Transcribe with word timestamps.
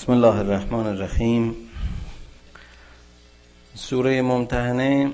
بسم 0.00 0.12
الله 0.12 0.38
الرحمن 0.38 0.86
الرحیم. 0.86 1.54
سوره 3.74 4.22
ممتحنه 4.22 5.12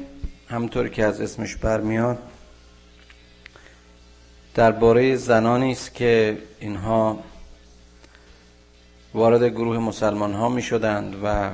همطور 0.49 0.89
که 0.89 1.05
از 1.05 1.21
اسمش 1.21 1.57
برمیاد 1.57 2.19
درباره 4.54 5.17
زنانی 5.17 5.72
است 5.72 5.95
که 5.95 6.38
اینها 6.61 7.19
وارد 9.14 9.45
گروه 9.45 9.79
مسلمان 9.79 10.35
ها 10.35 10.49
می 10.49 10.62
شدند 10.62 11.16
و 11.24 11.50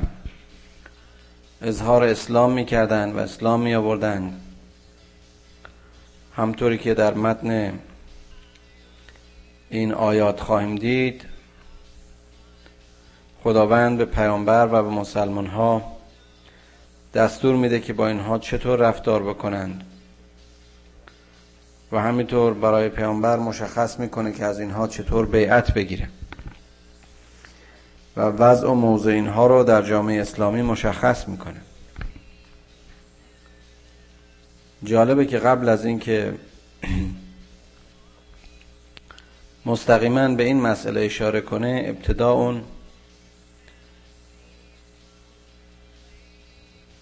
اظهار 1.63 2.05
اسلام 2.05 2.53
می 2.53 2.65
کردند 2.65 3.17
و 3.17 3.19
اسلام 3.19 3.61
می 3.61 3.75
آوردند 3.75 4.41
همطوری 6.37 6.79
که 6.79 6.95
در 6.95 7.15
متن 7.15 7.79
این 9.71 9.93
آیات 9.93 10.41
خواهیم 10.41 10.77
دید 10.77 11.32
خداوند 13.43 13.99
به 13.99 14.05
پیامبر 14.05 14.67
و 14.67 14.83
به 14.83 14.89
مسلمان 14.89 15.47
ها 15.47 15.83
دستور 17.15 17.57
میده 17.57 17.81
که 17.81 17.93
با 17.93 18.09
اینها 18.09 18.39
چطور 18.39 18.79
رفتار 18.79 19.23
بکنند. 19.23 19.85
و 21.93 21.99
همینطور 21.99 22.55
برای 22.55 22.89
پیامبر 22.89 23.37
مشخص 23.37 24.01
می‌کنه 24.01 24.33
که 24.33 24.45
از 24.45 24.61
اینها 24.61 24.89
چطور 24.89 25.27
بیعت 25.27 25.75
بگیره. 25.75 26.09
و 28.17 28.21
وضع 28.21 28.69
و 28.69 28.75
موضع 28.75 29.11
اینها 29.11 29.47
رو 29.47 29.65
در 29.65 29.83
جامعه 29.83 30.21
اسلامی 30.21 30.63
مشخص 30.63 31.29
می‌کنه. 31.29 31.61
جالبه 34.85 35.27
که 35.27 35.39
قبل 35.39 35.69
از 35.69 35.85
اینکه 35.85 36.35
مستقیما 39.67 40.29
به 40.29 40.43
این 40.43 40.61
مسئله 40.61 41.01
اشاره 41.01 41.41
کنه 41.41 41.85
ابتدا 41.87 42.33
اون 42.33 42.63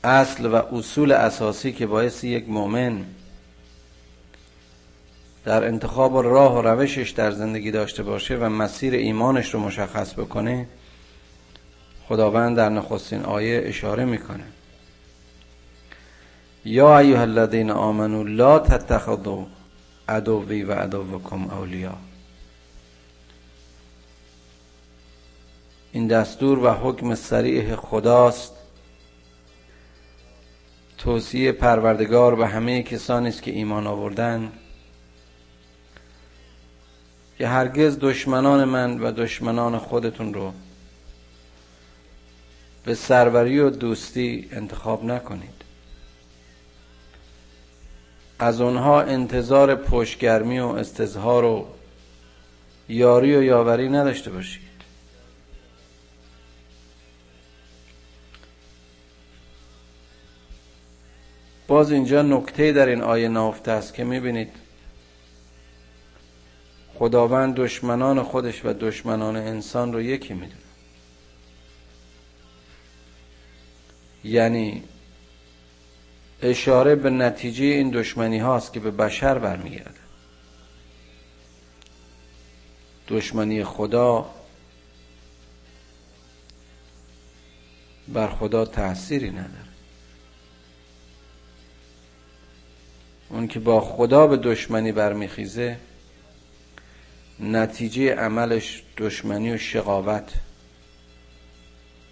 اصل 0.04 0.46
و 0.46 0.54
اصول 0.54 1.12
اساسی 1.12 1.72
که 1.72 1.86
باعث 1.86 2.24
یک 2.24 2.48
مؤمن 2.48 3.04
در 5.44 5.64
انتخاب 5.64 6.16
راه 6.16 6.58
و 6.58 6.62
روشش 6.62 7.10
در 7.10 7.30
زندگی 7.30 7.70
داشته 7.70 8.02
باشه 8.02 8.36
و 8.36 8.48
مسیر 8.48 8.94
ایمانش 8.94 9.54
رو 9.54 9.60
مشخص 9.60 10.14
بکنه 10.14 10.66
خداوند 12.08 12.56
در 12.56 12.68
نخستین 12.68 13.22
آیه 13.22 13.62
اشاره 13.64 14.04
می‌کنه. 14.04 14.44
یا 16.64 16.98
ایها 16.98 17.22
الذین 17.22 17.70
آمنوا 17.70 18.22
لا 18.22 18.58
تتخذوا 18.58 19.46
عدوی 20.08 20.62
و 20.62 20.72
عدوکم 20.72 21.44
اولیا 21.44 21.94
این 25.92 26.06
دستور 26.06 26.58
و 26.58 26.70
حکم 26.70 27.14
سریع 27.14 27.76
خداست 27.76 28.59
توصیه 31.00 31.52
پروردگار 31.52 32.34
به 32.34 32.46
همه 32.46 32.82
کسانی 32.82 33.28
است 33.28 33.42
که 33.42 33.50
ایمان 33.50 33.86
آوردن. 33.86 34.52
که 37.38 37.48
هرگز 37.48 37.98
دشمنان 37.98 38.64
من 38.64 39.00
و 39.00 39.12
دشمنان 39.12 39.78
خودتون 39.78 40.34
رو 40.34 40.52
به 42.84 42.94
سروری 42.94 43.58
و 43.58 43.70
دوستی 43.70 44.48
انتخاب 44.52 45.04
نکنید. 45.04 45.62
از 48.38 48.60
اونها 48.60 49.02
انتظار 49.02 49.74
پشتگرمی 49.74 50.60
و 50.60 50.66
استظهار 50.66 51.44
و 51.44 51.66
یاری 52.88 53.36
و 53.36 53.42
یاوری 53.42 53.88
نداشته 53.88 54.30
باشید. 54.30 54.69
باز 61.70 61.92
اینجا 61.92 62.22
نکته 62.22 62.72
در 62.72 62.88
این 62.88 63.00
آیه 63.00 63.28
نافته 63.28 63.70
است 63.70 63.94
که 63.94 64.04
می‌بینید 64.04 64.52
خداوند 66.94 67.54
دشمنان 67.54 68.22
خودش 68.22 68.64
و 68.64 68.72
دشمنان 68.72 69.36
انسان 69.36 69.92
رو 69.92 70.02
یکی 70.02 70.34
می‌دونه. 70.34 70.60
یعنی 74.24 74.82
اشاره 76.42 76.94
به 76.94 77.10
نتیجه 77.10 77.64
این 77.64 77.90
دشمنی 77.90 78.38
هاست 78.38 78.72
که 78.72 78.80
به 78.80 78.90
بشر 78.90 79.38
برمیگرده. 79.38 80.00
دشمنی 83.08 83.64
خدا 83.64 84.30
بر 88.08 88.28
خدا 88.28 88.64
تأثیری 88.64 89.30
نداره. 89.30 89.69
اون 93.30 93.48
که 93.48 93.60
با 93.60 93.80
خدا 93.80 94.26
به 94.26 94.36
دشمنی 94.36 94.92
برمیخیزه 94.92 95.76
نتیجه 97.40 98.14
عملش 98.14 98.82
دشمنی 98.96 99.52
و 99.52 99.58
شقاوت 99.58 100.32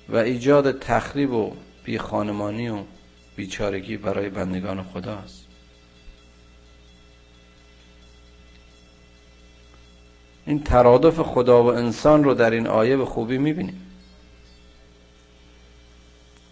و 0.09 0.17
ایجاد 0.17 0.79
تخریب 0.79 1.33
و 1.33 1.53
بی 1.85 1.99
خانمانی 1.99 2.69
و 2.69 2.79
بیچارگی 3.37 3.97
برای 3.97 4.29
بندگان 4.29 4.83
خداست. 4.83 5.45
این 10.47 10.63
ترادف 10.63 11.21
خدا 11.21 11.63
و 11.63 11.67
انسان 11.67 12.25
رو 12.25 12.35
در 12.35 12.51
این 12.51 12.67
آیه 12.67 12.97
به 12.97 13.05
خوبی 13.05 13.39
می‌بینیم 13.39 13.87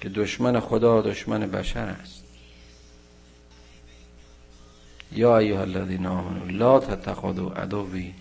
که 0.01 0.09
دشمن 0.09 0.61
خدا 0.61 1.01
دشمن 1.03 1.41
بشر 1.41 1.87
است. 2.03 2.26
یا 5.13 5.39
ایها 5.39 5.61
الذین 5.61 6.07
آمنوا 6.07 6.47
لا 6.47 6.81
تتخذوا 6.81 7.53
عدوی 7.53 8.15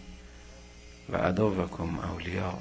و 1.10 1.18
عدوکم 1.18 2.00
اولیاء. 2.00 2.56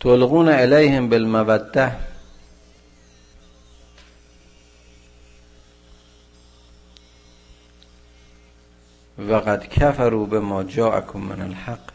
تلقون 0.00 0.48
الیهم 0.48 1.08
بالموده 1.08 1.96
و 9.18 9.34
قد 9.34 9.68
کفروا 9.68 10.26
بما 10.26 10.62
جاءکم 10.64 11.20
من 11.20 11.40
الحق. 11.40 11.94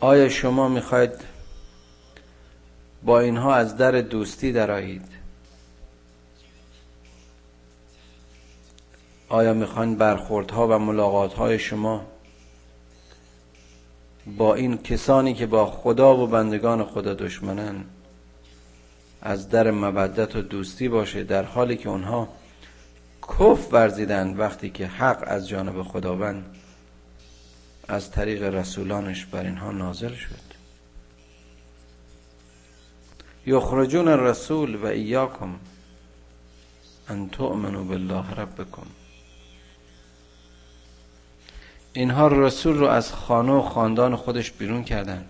آیا 0.00 0.28
شما 0.28 0.68
می‌خواید 0.68 1.37
با 3.08 3.20
اینها 3.20 3.54
از 3.54 3.76
در 3.76 3.90
دوستی 3.90 4.52
درآیید. 4.52 5.04
آیا 9.28 9.54
می‌خواین 9.54 9.96
برخوردها 9.96 10.68
و 10.68 10.78
ملاقاتهای 10.78 11.58
شما 11.58 12.06
با 14.36 14.54
این 14.54 14.78
کسانی 14.78 15.34
که 15.34 15.46
با 15.46 15.66
خدا 15.66 16.16
و 16.16 16.26
بندگان 16.26 16.84
خدا 16.84 17.14
دشمنن 17.14 17.84
از 19.22 19.48
در 19.48 19.70
مودت 19.70 20.36
و 20.36 20.42
دوستی 20.42 20.88
باشه 20.88 21.24
در 21.24 21.42
حالی 21.42 21.76
که 21.76 21.88
اونها 21.88 22.28
کف 23.22 23.72
ورزیدن 23.72 24.36
وقتی 24.36 24.70
که 24.70 24.86
حق 24.86 25.24
از 25.26 25.48
جانب 25.48 25.82
خداوند 25.82 26.56
از 27.88 28.10
طریق 28.10 28.42
رسولانش 28.42 29.26
بر 29.26 29.42
اینها 29.42 29.72
نازل 29.72 30.14
شد؟ 30.14 30.47
یخرجون 33.48 34.08
الرسول 34.08 34.74
و 34.76 34.86
ایاکم 34.86 35.54
ان 37.08 37.28
تؤمنوا 37.28 37.82
بالله 37.82 38.30
ربکم. 38.30 38.86
اینها 41.92 42.28
رسول 42.28 42.76
رو 42.76 42.86
از 42.86 43.12
خانه 43.12 43.52
و 43.52 43.62
خاندان 43.62 44.16
خودش 44.16 44.50
بیرون 44.50 44.84
کردن. 44.84 45.24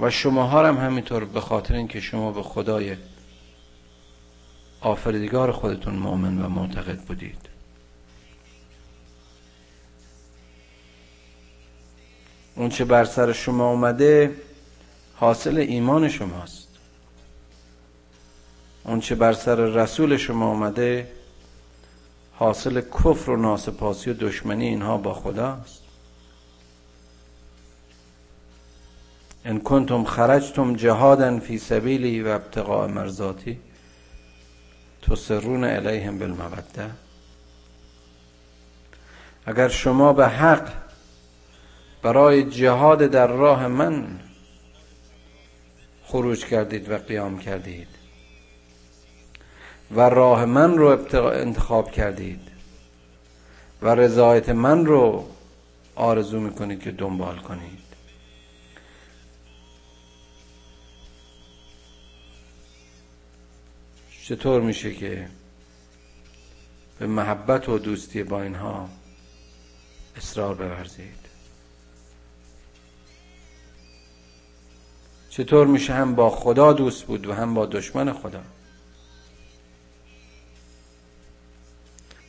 و 0.00 0.10
شماها 0.10 0.68
هم 0.68 0.76
همینطور 0.76 1.24
به 1.24 1.40
خاطر 1.40 1.74
اینکه 1.74 2.00
شما 2.00 2.32
به 2.32 2.42
خدای 2.42 2.96
آفریدگار 4.80 5.52
خودتون 5.52 5.94
مؤمن 5.94 6.44
و 6.44 6.48
معتقد 6.48 7.00
بودید. 7.00 7.48
اون 12.54 12.68
چه 12.68 12.84
بر 12.84 13.04
سر 13.04 13.32
شما 13.32 13.70
اومده 13.70 14.43
حاصل 15.16 15.58
ایمان 15.58 16.08
شماست. 16.08 16.68
اون 18.84 19.00
چه 19.00 19.14
بر 19.14 19.32
سر 19.32 19.56
رسول 19.56 20.16
شما 20.16 20.46
آمده 20.46 21.12
حاصل 22.32 22.80
کفر 22.80 23.30
و 23.30 23.36
ناسپاسی 23.36 24.10
و 24.10 24.14
دشمنی 24.14 24.68
اینها 24.68 24.98
با 24.98 25.14
خداست. 25.14 25.84
ان 29.44 29.60
کنتم 29.60 30.04
خرجتم 30.04 30.76
جهادا 30.76 31.38
فی 31.38 31.58
سبیلی 31.58 32.22
و 32.22 32.28
ابتقاء 32.28 32.86
مرزاتی 32.86 33.58
تسرون 35.02 35.64
الیهم 35.64 36.18
بالموده 36.18 36.90
اگر 39.46 39.68
شما 39.68 40.12
به 40.12 40.28
حق 40.28 40.72
برای 42.02 42.50
جهاد 42.50 43.06
در 43.06 43.26
راه 43.26 43.66
من 43.66 44.20
خروج 46.14 46.44
کردید 46.44 46.90
و 46.90 46.98
قیام 46.98 47.38
کردید. 47.38 47.88
و 49.90 50.00
راه 50.00 50.44
من 50.44 50.78
رو 50.78 51.10
انتخاب 51.14 51.90
کردید. 51.90 52.40
و 53.82 53.88
رضایت 53.88 54.48
من 54.48 54.86
رو 54.86 55.28
آرزو 55.94 56.40
می‌کنید 56.40 56.82
که 56.82 56.90
دنبال 56.90 57.38
کنید. 57.38 57.78
چطور 64.22 64.60
میشه 64.60 64.94
که 64.94 65.28
به 66.98 67.06
محبت 67.06 67.68
و 67.68 67.78
دوستی 67.78 68.22
با 68.22 68.42
اینها 68.42 68.88
اصرار 70.16 70.54
بورزید؟ 70.54 71.23
چطور 75.36 75.66
میشه 75.66 75.94
هم 75.94 76.14
با 76.14 76.30
خدا 76.30 76.72
دوست 76.72 77.04
بود 77.04 77.26
و 77.26 77.34
هم 77.34 77.54
با 77.54 77.66
دشمن 77.66 78.12
خدا؟ 78.12 78.40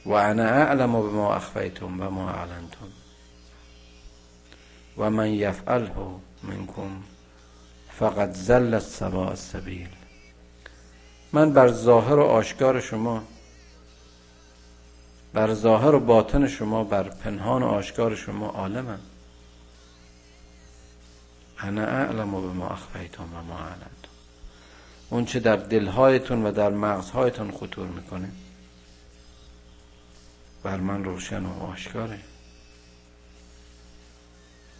و 0.06 0.12
انا 0.12 0.44
اعلم 0.44 0.92
بما 0.92 1.36
اخفیتم 1.36 2.02
و 2.02 2.10
ما 2.10 2.30
اعلنتم. 2.30 2.88
و 4.98 5.10
من 5.10 5.30
یفعله 5.30 5.92
منکم 6.44 7.04
فقط 8.00 8.34
زل 8.34 8.74
السبا 8.74 9.30
السبیل. 9.30 9.90
من 11.34 11.54
بر 11.54 11.72
ظاهر 11.72 12.20
و 12.20 12.24
آشکار 12.24 12.80
شما 12.80 13.24
بر 15.34 15.54
ظاهر 15.54 15.96
و 15.96 16.00
باطن 16.00 16.48
شما 16.48 16.84
بر 16.84 17.04
پنهان 17.04 17.64
و 17.64 17.68
آشکار 17.68 18.16
شما 18.16 18.48
عالمم. 18.48 19.00
انا 21.60 21.82
اعلم 21.82 22.34
و 22.34 22.42
به 22.42 22.48
ما 22.48 22.68
اخفیتم 22.68 23.24
و 23.24 23.44
ما 23.44 23.58
اعلمتم 23.58 24.10
اون 25.10 25.26
چه 25.26 25.40
در 25.40 25.56
دلهایتون 25.56 26.46
و 26.46 26.52
در 26.52 26.70
مغزهایتون 26.70 27.52
خطور 27.52 27.88
می‌کنه 27.88 28.30
بر 30.64 30.78
من 30.78 31.04
روشن 31.04 31.46
و 31.46 31.64
آشکاره. 31.64 32.20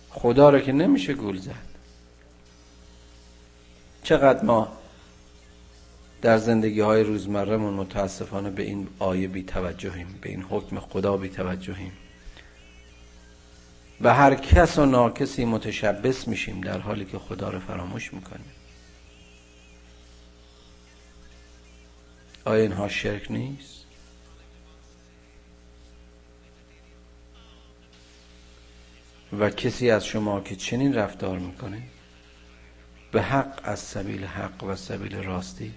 خدا 0.10 0.50
رو 0.50 0.60
که 0.60 0.72
نمیشه 0.72 1.14
گول 1.14 1.38
زد. 1.38 1.76
چقدر 4.04 4.46
ما 4.46 4.78
در 6.22 6.38
زندگی 6.38 6.82
های 6.82 7.04
روزمرهمون 7.04 7.74
متاسفانه 7.74 8.50
به 8.50 8.64
این 8.64 8.88
آیه 9.00 9.28
بی 9.28 9.44
توجهیم 9.44 10.20
به 10.22 10.30
این 10.30 10.42
حکم 10.42 10.80
خدا 10.80 11.18
بی 11.18 11.30
توجهیم 11.30 11.92
به 14.02 14.14
هر 14.14 14.36
کس 14.36 14.80
و 14.80 14.86
ناکسی 14.86 15.46
متشبس 15.46 16.28
میشیم 16.28 16.62
در 16.62 16.80
حالی 16.80 17.06
که 17.06 17.20
خدا 17.20 17.50
رو 17.50 17.60
فراموش 17.60 18.14
می‌کنیم. 18.14 18.52
آیا 22.46 22.62
اینها 22.62 22.88
شرک 22.88 23.32
نیست؟ 23.32 23.86
و 29.40 29.50
کسی 29.50 29.92
از 29.92 30.06
شما 30.06 30.42
که 30.42 30.56
چنین 30.56 30.94
رفتار 30.94 31.40
می‌کنه 31.40 31.82
به 33.12 33.22
حق 33.22 33.62
از 33.64 33.80
سبیل 33.80 34.26
حق 34.26 34.64
و 34.64 34.76
سبیل 34.76 35.16
راستی 35.16 35.74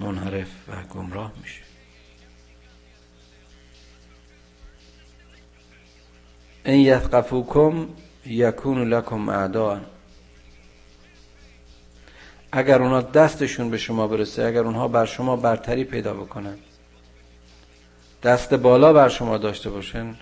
منحرف 0.00 0.68
و 0.68 0.82
گمراه 0.82 1.32
میشه. 1.42 1.62
این 6.66 6.80
یثقفوکم 6.80 7.88
یکون 8.26 8.88
لکم 8.88 9.28
اعداء 9.28 9.78
اگر 12.52 12.82
اونا 12.82 13.00
دستشون 13.00 13.70
به 13.70 13.78
شما 13.78 14.06
برسه 14.06 14.44
اگر 14.44 14.60
اونها 14.60 14.88
بر 14.88 15.04
شما 15.04 15.36
برتری 15.36 15.84
پیدا 15.84 16.14
بکنن 16.14 16.58
دست 18.22 18.54
بالا 18.54 18.92
بر 18.92 19.08
شما 19.08 19.38
داشته 19.38 19.70
باشن 19.70 20.14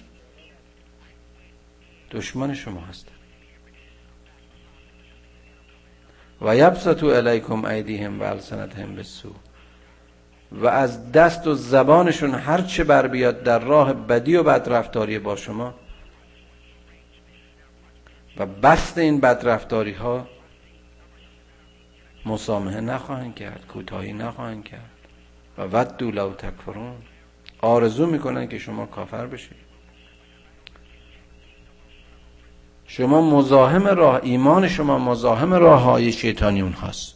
دشمن 2.10 2.54
شما 2.54 2.80
هستن. 2.80 3.12
و 6.42 6.56
یبسطو 6.56 7.06
الیکم 7.06 7.64
ایدیهم 7.64 8.20
و 8.20 8.22
السنتهم 8.22 8.94
بالسوء. 8.94 9.32
و 10.52 10.66
از 10.66 11.12
دست 11.12 11.46
و 11.46 11.54
زبانشون 11.54 12.34
هر 12.34 12.60
چه 12.60 12.84
بر 12.84 13.06
بیاد 13.06 13.42
در 13.42 13.58
راه 13.58 13.92
بدی 13.92 14.36
و 14.36 14.42
بدرفتاری 14.42 15.18
با 15.18 15.36
شما 15.36 15.74
و 18.36 18.46
بست 18.46 18.98
این 18.98 19.20
بدرفتاری 19.20 19.92
ها 19.92 20.26
مسامحه 22.26 22.80
نخواهند 22.80 23.34
کرد 23.34 23.66
کوتاهی 23.66 24.12
نخواهند 24.12 24.64
کرد. 24.64 24.90
و 25.58 25.62
ود 25.62 26.02
لو 26.02 26.32
تکفرون. 26.32 26.96
آرزو 27.60 28.06
می‌کنن 28.06 28.48
که 28.48 28.58
شما 28.58 28.86
کافر 28.86 29.26
بشید. 29.26 29.64
شما 32.86 33.38
مزاحم 33.38 33.86
راه 33.86 34.20
ایمان 34.22 34.68
شما 34.68 34.98
مزاحم 34.98 35.54
راه 35.54 35.82
های 35.82 36.12
شیطانی 36.12 36.60
هست 36.60 37.14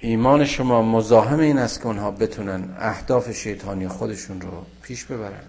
ایمان 0.00 0.44
شما 0.44 0.82
مزاحم 0.82 1.38
این 1.38 1.58
است 1.58 1.80
که 1.80 1.86
اونها 1.86 2.10
بتونن 2.10 2.76
اهداف 2.78 3.32
شیطانی 3.32 3.88
خودشون 3.88 4.40
رو 4.40 4.66
پیش 4.82 5.04
ببرن. 5.04 5.44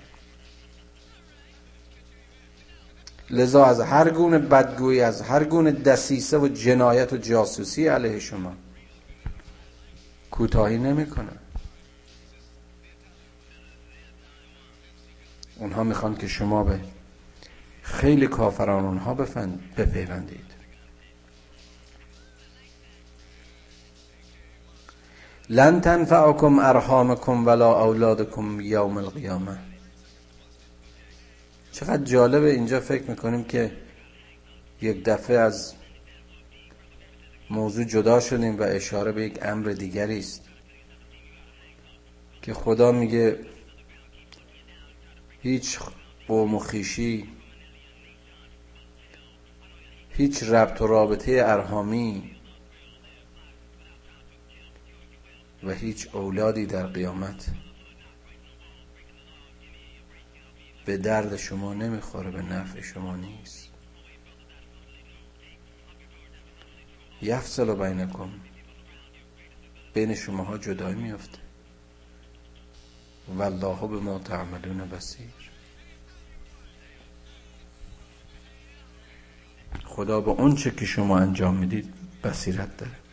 لذا 3.30 3.66
از 3.66 3.80
هر 3.80 4.10
گونه 4.10 4.40
بدگویی 4.40 5.02
از 5.02 5.22
هر 5.22 5.44
گونه 5.44 5.72
دسیسه 5.72 6.38
و 6.38 6.48
جنایت 6.48 7.14
و 7.14 7.18
جاسوسی 7.18 7.88
علیه 7.88 8.20
شما 8.20 8.54
کوتاهی 10.32 10.78
نمی‌کنن 10.78 11.38
اونها 15.56 15.84
می‌خوان 15.84 16.16
که 16.16 16.28
شما 16.28 16.64
به 16.64 16.80
خیلی 17.82 18.28
کافران 18.28 18.86
اونها 18.86 19.14
بپیوندید. 19.78 20.50
لن 25.50 25.82
تنفعکم 25.82 26.60
ارحامکم 26.60 27.48
ولا 27.48 27.84
اولادکم 27.84 28.62
یوم 28.62 28.98
القیامه 28.98 29.69
چقدر 31.72 32.04
جالبه 32.04 32.52
اینجا 32.52 32.80
فکر 32.80 33.04
می‌کنیم 33.10 33.44
که 33.44 33.72
یک 34.82 35.04
دفعه 35.04 35.38
از 35.38 35.74
موضوع 37.50 37.86
جدا 37.86 38.20
شدیم 38.20 38.60
و 38.60 38.64
اشاره 38.64 39.12
به 39.12 39.26
یک 39.26 39.40
امر 39.42 39.70
دیگری 39.70 40.20
است 40.20 40.50
که 42.42 42.54
خدا 42.54 42.92
میگه 42.92 43.40
هیچ 45.42 45.80
قوم 46.28 46.56
و 46.56 46.60
خیشی 46.60 47.28
هیچ 50.10 50.44
ربط 50.44 50.82
و 50.82 50.88
رابطه 50.88 51.42
ارهامی 51.46 52.36
و 55.64 55.74
هیچ 55.74 56.08
اولادی 56.16 56.66
در 56.66 56.88
قیامت. 56.88 57.50
به 60.90 60.98
درد 60.98 61.38
شما 61.38 61.74
نمی‌خوره 61.74 62.32
به 62.32 62.42
نفع 62.42 62.82
شما 62.82 63.16
نیست. 63.16 63.70
یفصل 67.22 67.76
بینکم. 67.76 68.30
بین 69.94 70.16
شماها 70.16 70.58
جدایی 70.58 70.96
میفته 70.96 71.38
والله 73.38 73.88
به 73.88 74.00
ما 74.00 74.20
تعملون 74.20 74.90
بسیر 74.90 75.30
خدا 79.86 80.22
به 80.22 80.32
اون 80.32 80.56
چه 80.56 80.72
که 80.72 80.86
شما 80.86 81.20
انجام 81.20 81.56
می‌دید 81.56 81.94
بصیرت 82.24 82.78
داره. 82.78 83.09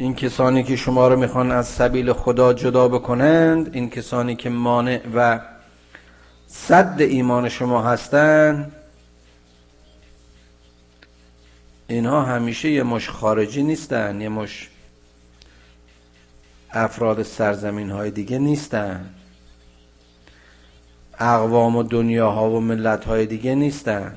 این 0.00 0.14
کسانی 0.14 0.62
که 0.62 0.76
شما 0.76 1.08
رو 1.08 1.16
می‌خوان 1.16 1.52
از 1.52 1.68
سبیل 1.68 2.12
خدا 2.12 2.52
جدا 2.52 2.88
بکنند 2.88 3.74
این 3.74 3.90
کسانی 3.90 4.36
که 4.36 4.50
مانع 4.50 5.00
و 5.14 5.40
صد 6.46 6.96
ایمان 7.00 7.48
شما 7.48 7.82
هستند 7.82 8.72
اینها 11.88 12.22
همیشه 12.22 12.70
یه 12.70 12.82
مش 12.82 13.08
خارجی 13.08 13.62
نیستن 13.62 14.20
یه 14.20 14.28
مش 14.28 14.68
افراد 16.70 17.22
سرزمین 17.22 17.90
های 17.90 18.10
دیگه 18.10 18.38
نیستن. 18.38 19.14
اقوام 21.18 21.76
و 21.76 21.82
دنیاها 21.82 22.50
و 22.50 22.60
ملت 22.60 23.04
های 23.04 23.26
دیگه 23.26 23.54
نیستن. 23.54 24.16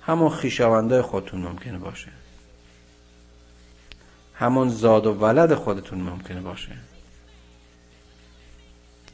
همون 0.00 0.28
خیشاونده 0.28 1.02
خودتون 1.02 1.40
ممکنه 1.40 1.78
باشه. 1.78 2.08
همون 4.38 4.68
زاد 4.68 5.06
و 5.06 5.12
ولد 5.12 5.54
خودتون 5.54 6.00
ممکنه 6.00 6.40
باشه. 6.40 6.72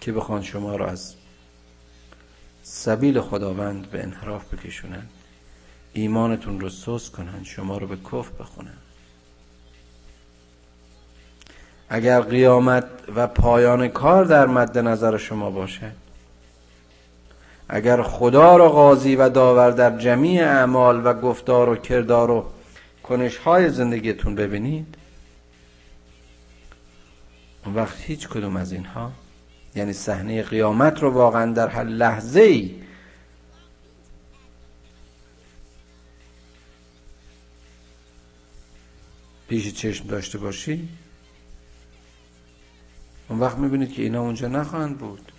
که 0.01 0.13
بخوان 0.13 0.43
شما 0.43 0.77
رو 0.77 0.85
از 0.85 1.15
سبیل 2.63 3.21
خداوند 3.21 3.91
به 3.91 4.03
انحراف 4.03 4.55
بکشونن. 4.55 5.03
ایمانتون 5.93 6.61
رو 6.61 6.69
سوس 6.69 7.11
کنن 7.11 7.45
شما 7.45 7.79
رو 7.79 7.87
به 7.87 7.97
کف 7.97 8.31
بخونن. 8.41 8.77
اگر 11.89 12.21
قیامت 12.21 12.85
و 13.17 13.27
پایان 13.27 13.89
کار 13.89 14.25
در 14.25 14.47
مد 14.47 14.79
نظر 14.79 15.17
شما 15.17 15.51
باشه 15.51 15.93
اگر 17.69 18.03
خدا 18.03 18.57
را 18.57 18.69
قاضی 18.69 19.17
و 19.17 19.29
داور 19.29 19.71
در 19.71 19.99
جمیع 19.99 20.45
اعمال 20.45 21.07
و 21.07 21.15
گفتار 21.15 21.69
و 21.69 21.77
کردار 21.77 22.31
و 22.31 22.45
کنش 23.03 23.37
های 23.37 23.71
زندگیتون 23.71 24.35
ببینید 24.35 24.97
وقت 27.67 28.01
هیچ 28.01 28.29
کدوم 28.29 28.57
از 28.57 28.73
اینها 28.73 29.13
یعنی 29.75 29.93
صحنه 29.93 30.43
قیامت 30.43 31.03
رو 31.03 31.11
واقعا 31.11 31.53
در 31.53 31.69
هر 31.69 31.85
لحظه 31.85 32.41
ای 32.41 32.83
پیش 39.49 39.75
چشم 39.75 40.07
داشته 40.07 40.39
باشی 40.39 40.89
اون 43.29 43.41
وقت 43.41 43.59
می‌بینید 43.59 43.93
که 43.93 44.03
اینا 44.03 44.21
اونجا 44.21 44.49
نخواهند 44.49 44.99
بود. 44.99 45.33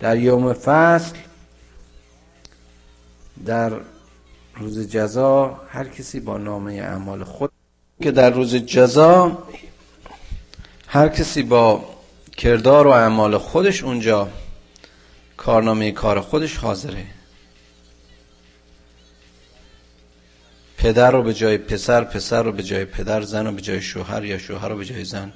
در 0.00 0.18
یوم 0.18 0.52
فصل 0.52 1.16
در 3.46 3.72
روز 4.56 4.90
جزا 4.90 5.60
هر 5.68 5.88
کسی 5.88 6.20
با 6.20 6.38
نامه 6.38 6.72
اعمال 6.72 7.24
خود 7.24 7.52
که 8.02 8.10
در 8.10 8.30
روز 8.30 8.54
جزا 8.54 9.46
هر 10.94 11.08
کسی 11.08 11.42
با 11.42 11.94
کردار 12.36 12.86
و 12.86 12.90
اعمال 12.90 13.38
خودش 13.38 13.82
اونجا 13.82 14.28
کارنامه 15.36 15.92
کار 15.92 16.20
خودش 16.20 16.56
حاضره. 16.56 17.06
پدر 20.76 21.10
رو 21.10 21.22
به 21.22 21.34
جای 21.34 21.58
پسر 21.58 22.04
پسر 22.04 22.42
رو 22.42 22.52
به 22.52 22.62
جای 22.62 22.84
پدر 22.84 23.22
زن 23.22 23.46
رو 23.46 23.52
به 23.52 23.60
جای 23.60 23.82
شوهر 23.82 24.24
یا 24.24 24.38
شوهر 24.38 24.68
رو 24.68 24.76
به 24.76 24.84
جای 24.84 25.04
زن. 25.04 25.32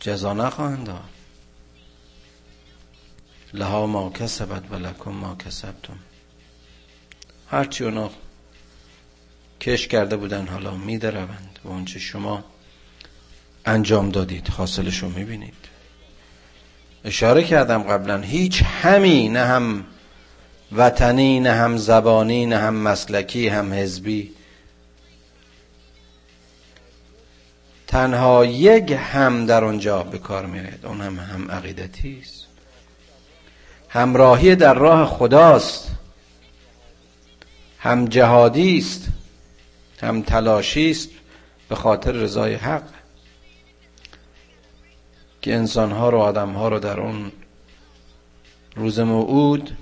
جزا 0.00 0.32
نخواهند 0.32 0.86
داد. 0.86 1.00
لها 3.54 3.86
ما 3.86 4.10
کسبت 4.10 4.62
و 4.70 4.74
لکم 4.74 5.10
ما 5.10 5.36
کسبتم. 5.46 5.98
هرچی 7.50 7.84
اونا 7.84 8.10
کش 9.60 9.88
کرده 9.88 10.16
بودن 10.16 10.46
حالا 10.46 10.74
میده 10.74 11.10
روند 11.10 11.53
و 11.64 11.68
اونچه 11.68 11.98
شما 11.98 12.44
انجام 13.66 14.10
دادید 14.10 14.48
حاصلش 14.48 14.98
رو 14.98 15.08
می‌بینید. 15.08 15.54
اشاره 17.04 17.44
کردم 17.44 17.82
قبلا 17.82 18.18
هیچ 18.20 18.62
همی 18.62 19.28
نه 19.28 19.40
هم 19.40 19.84
وطنی 20.72 21.40
نه 21.40 21.52
هم 21.52 21.76
زبانی 21.76 22.46
نه 22.46 22.58
هم 22.58 22.74
مسلکی 22.74 23.48
هم 23.48 23.74
حزبی. 23.74 24.32
تنها 27.86 28.44
یک 28.44 28.98
هم 29.12 29.46
در 29.46 29.64
اونجا 29.64 30.02
به 30.02 30.18
کار 30.18 30.46
میاد 30.46 30.86
اون 30.86 31.00
هم 31.00 31.18
هم 31.18 31.50
عقیدتی 31.50 32.20
است. 32.22 32.46
همراهی 33.88 34.56
در 34.56 34.74
راه 34.74 35.06
خداست. 35.06 35.90
هم 37.78 38.04
جهادی 38.04 38.78
است 38.78 39.08
هم 40.02 40.22
تلاشی 40.22 40.90
است. 40.90 41.08
به 41.68 41.74
خاطر 41.74 42.12
رضای 42.12 42.54
حق 42.54 42.82
که 45.42 45.54
انسانها 45.54 46.08
رو 46.08 46.18
آدمها 46.18 46.68
رو 46.68 46.78
در 46.78 47.00
اون 47.00 47.32
روز 48.76 49.00
موعود 49.00 49.76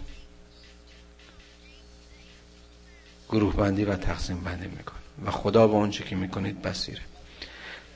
گروه 3.29 3.57
بندی 3.57 3.85
و 3.85 3.97
تقسیم 3.97 4.41
بندی 4.41 4.67
می‌کنه 4.67 4.99
و 5.27 5.31
خدا 5.31 5.67
به 5.67 5.75
اونچه 5.75 6.05
که 6.05 6.17
می‌کنید 6.17 6.62
بسیره 6.62 7.01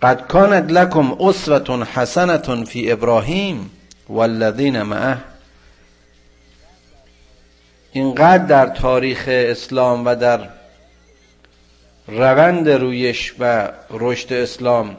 قد 0.03 0.27
کانت 0.27 0.73
لکم 0.73 1.13
اسوة 1.21 1.85
حسنة 1.85 2.65
فی 2.65 2.93
ابراهیم 2.93 3.71
والذین 4.09 4.83
معه. 4.83 5.19
اینقدر 7.93 8.47
در 8.47 8.67
تاریخ 8.67 9.25
اسلام 9.29 10.07
و 10.07 10.15
در 10.15 10.49
روند 12.09 12.69
رویش 12.69 13.35
و 13.39 13.73
رشد 13.91 14.33
اسلام 14.33 14.97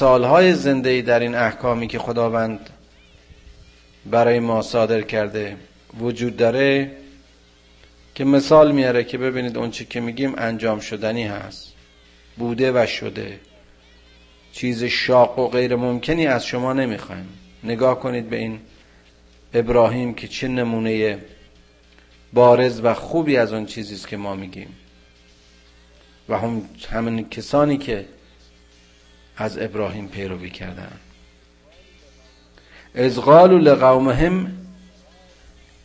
های 0.00 0.54
زنده 0.54 1.02
در 1.02 1.20
این 1.20 1.34
احکامی 1.34 1.88
که 1.88 1.98
خداوند 1.98 2.70
برای 4.06 4.40
ما 4.40 4.62
صادر 4.62 5.00
کرده 5.00 5.56
وجود 6.00 6.36
داره 6.36 6.90
که 8.14 8.24
مثال 8.24 8.72
میاره 8.72 9.04
که 9.04 9.18
ببینید 9.18 9.58
اون 9.58 9.70
چی 9.70 9.84
که 9.84 10.00
میگیم 10.00 10.34
انجام 10.38 10.80
شدنی 10.80 11.24
هست 11.24 11.72
بوده 12.36 12.72
و 12.72 12.86
شده. 12.86 13.40
چیز 14.52 14.84
شاق 14.84 15.38
و 15.38 15.48
غیر 15.48 15.76
ممکنی 15.76 16.26
از 16.26 16.46
شما 16.46 16.72
نمی‌خوایم. 16.72 17.28
نگاه 17.64 18.00
کنید 18.00 18.30
به 18.30 18.36
این 18.36 18.60
ابراهیم 19.54 20.14
که 20.14 20.28
چه 20.28 20.48
نمونه 20.48 21.18
بارز 22.32 22.80
و 22.84 22.94
خوبی 22.94 23.36
از 23.36 23.52
اون 23.52 23.66
چیزی 23.66 23.94
است 23.94 24.08
که 24.08 24.16
ما 24.16 24.34
میگیم. 24.34 24.68
و 26.28 26.38
هم 26.38 26.62
همین 26.90 27.28
کسانی 27.28 27.78
که 27.78 28.06
از 29.36 29.58
ابراهیم 29.58 30.08
پیروی 30.08 30.50
کردن. 30.50 30.92
از 32.94 33.18
قالوا 33.18 33.58
لقومهم 33.58 34.52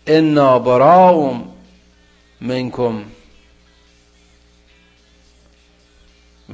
انا 0.08 0.60
براء 0.60 1.34
منکم 2.41 3.03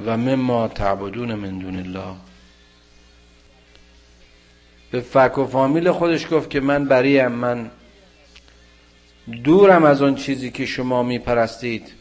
و 0.06 0.18
مما 0.18 0.68
تعبدون 0.68 1.34
من 1.34 1.60
دون 1.60 1.76
الله. 1.76 2.16
به 4.92 5.02
فک 5.02 5.38
و 5.38 5.46
فامیل 5.46 5.92
خودش 5.92 6.28
گفت 6.32 6.50
که 6.50 6.60
من 6.60 6.86
بریم 6.86 7.28
من 7.28 7.72
دورم 9.44 9.84
از 9.84 10.02
اون 10.02 10.16
چیزی 10.16 10.52
که 10.52 10.66
شما 10.66 11.04
میپرستید. 11.04 11.92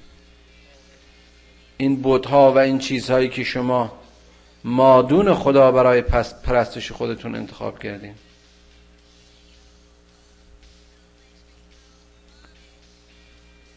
این 1.76 1.96
بودها 2.02 2.52
و 2.52 2.58
این 2.58 2.78
چیزهایی 2.78 3.28
که 3.28 3.44
شما 3.44 3.92
مادون 4.64 5.34
خدا 5.34 5.72
برای 5.72 6.02
پرستش 6.44 6.92
خودتون 6.92 7.34
انتخاب 7.34 7.78
کردین. 7.78 8.14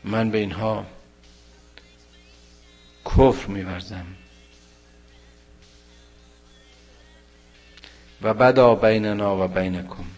من 0.03 0.29
به 0.29 0.37
اینها 0.37 0.85
کفر 3.05 3.47
میورزم. 3.47 4.05
و 8.21 8.33
بدا 8.33 8.75
بیننا 8.75 9.45
و 9.45 9.47
بینکم. 9.47 10.16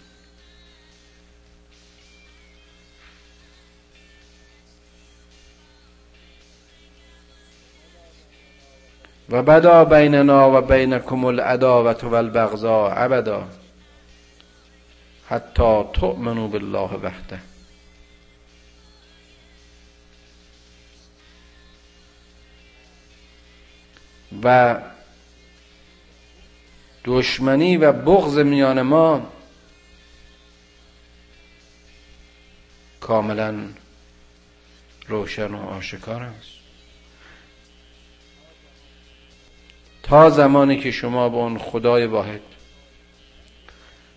و 9.31 9.43
بدا 9.43 9.86
بیننا 9.86 10.51
و 10.51 10.62
بینکم 10.62 11.25
العداوت 11.25 12.03
و 12.03 12.13
البغضاء 12.13 12.93
ابدا 13.05 13.48
حتی 15.29 15.83
تؤمنوا 15.93 16.48
بالله 16.48 16.93
وحده. 16.93 17.39
و 24.43 24.75
دشمنی 27.05 27.77
و 27.77 27.91
بغض 27.91 28.38
میان 28.38 28.81
ما 28.81 29.31
کاملا 33.01 33.67
روشن 35.07 35.55
و 35.55 35.69
آشکار 35.69 36.24
است. 36.24 36.59
تا 40.10 40.30
زمانی 40.30 40.78
که 40.78 40.92
شما 40.92 41.30
به 41.30 41.36
اون 41.38 41.58
خدای 41.58 42.06
واحد 42.06 42.42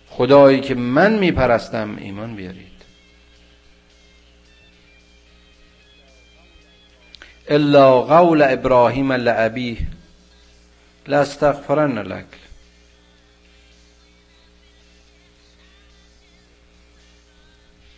خدایی 0.09 0.61
که 0.61 0.75
من 0.75 1.19
میپرستم 1.19 1.97
ایمان 1.97 2.35
بیارید. 2.35 2.73
الا 7.47 8.01
قول 8.01 8.41
ابراهیم 8.41 9.11
لعبیه 9.11 9.77
لاستغفرن 11.07 11.97
لك 11.97 12.25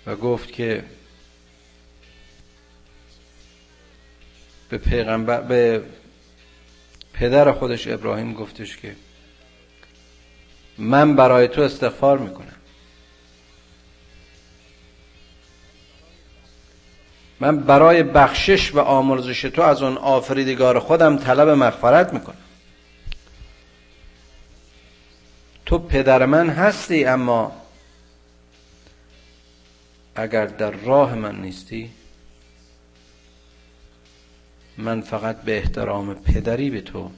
و 0.06 0.16
گفت 0.16 0.52
که 0.52 0.84
به 4.70 4.78
پیغمبر 4.78 5.42
به 5.42 5.84
پدر 7.20 7.52
خودش 7.52 7.88
ابراهیم 7.88 8.34
گفتش 8.34 8.78
که 8.78 8.96
من 10.78 11.16
برای 11.16 11.48
تو 11.48 11.62
استغفار 11.62 12.18
می‌کنم. 12.18 12.56
من 17.40 17.58
برای 17.58 18.04
بخشش 18.04 18.76
و 18.76 18.80
آمرزش 18.80 19.42
تو 19.42 19.62
از 19.62 19.82
اون 19.82 19.98
آفریدگار 19.98 20.80
خودم 20.80 21.18
طلب 21.18 21.50
مغفرت 21.50 22.14
می‌کنم. 22.14 22.36
تو 25.66 25.80
پدر 25.80 26.26
من 26.26 26.50
هستی 26.50 27.06
اما 27.06 27.62
اگر 30.16 30.46
در 30.46 30.72
راه 30.72 31.16
من 31.16 31.42
نیستی 31.42 31.92
من 34.78 35.02
فقط 35.02 35.42
به 35.42 35.58
احترام 35.58 36.14
پدری 36.14 36.70
به 36.70 36.82
تو 36.82 37.12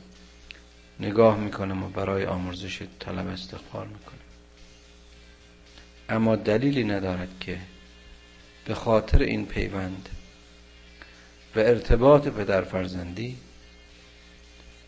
نگاه 0.99 1.37
می‌کنم 1.37 1.83
و 1.83 1.89
برای 1.89 2.25
آمرزش 2.25 2.81
طلب 2.99 3.27
استغفار 3.27 3.87
می‌کنم. 3.87 4.17
اما 6.09 6.35
دلیلی 6.35 6.83
ندارد 6.83 7.29
که 7.39 7.59
به 8.65 8.75
خاطر 8.75 9.19
این 9.19 9.45
پیوند 9.45 10.09
و 11.55 11.59
ارتباط 11.59 12.27
پدر 12.27 12.61
فرزندی 12.61 13.37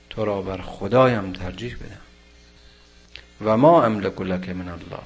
تو 0.10 0.26
را 0.26 0.42
بر 0.42 0.62
خدایم 0.62 1.34
ترجیح 1.34 1.76
بدم. 1.76 2.02
و 3.42 3.58
ما 3.58 3.84
املک 3.84 4.22
لک 4.22 4.50
من 4.50 4.68
الله. 4.68 5.04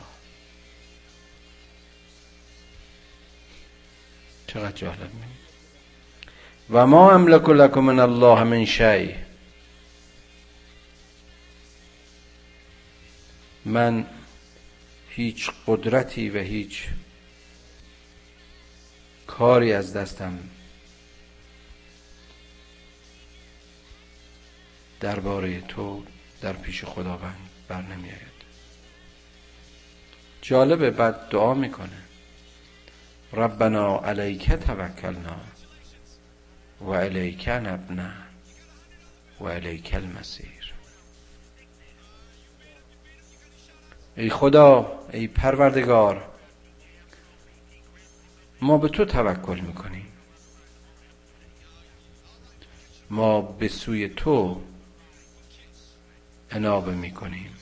چقدر 4.47 4.71
جالب 4.71 5.09
و 6.69 6.87
ما 6.87 7.11
املک 7.11 7.49
لک 7.49 7.77
من 7.77 7.99
الله 7.99 8.43
من 8.43 8.65
شیء 8.65 9.15
من 13.65 14.05
هیچ 15.09 15.49
قدرتی 15.67 16.29
و 16.29 16.37
هیچ 16.37 16.87
کاری 19.27 19.73
از 19.73 19.93
دستم 19.93 20.39
درباره 24.99 25.61
تو 25.61 26.03
در 26.41 26.53
پیش 26.53 26.85
خداوند 26.85 27.49
بر 27.67 27.81
نمیآید 27.81 28.33
جالبه 30.41 30.91
بعد 30.91 31.29
دعا 31.29 31.53
می‌کنه 31.53 32.03
ربنا 33.33 33.99
علیک 33.99 34.51
توکلنا 34.51 35.52
و 36.87 36.93
علیک 36.93 37.47
نبنا 37.47 38.09
و 39.41 39.47
علیک 39.47 39.93
المسیر. 39.93 40.73
ای 44.17 44.29
خدا 44.29 44.99
ای 45.13 45.27
پروردگار 45.27 46.29
ما 48.61 48.77
به 48.77 48.89
تو 48.89 49.05
توکل 49.05 49.59
می‌کنیم. 49.59 50.07
ما 53.09 53.41
به 53.41 53.67
سوی 53.67 54.09
تو 54.09 54.61
انابه 56.51 56.91
می‌کنیم. 56.95 57.55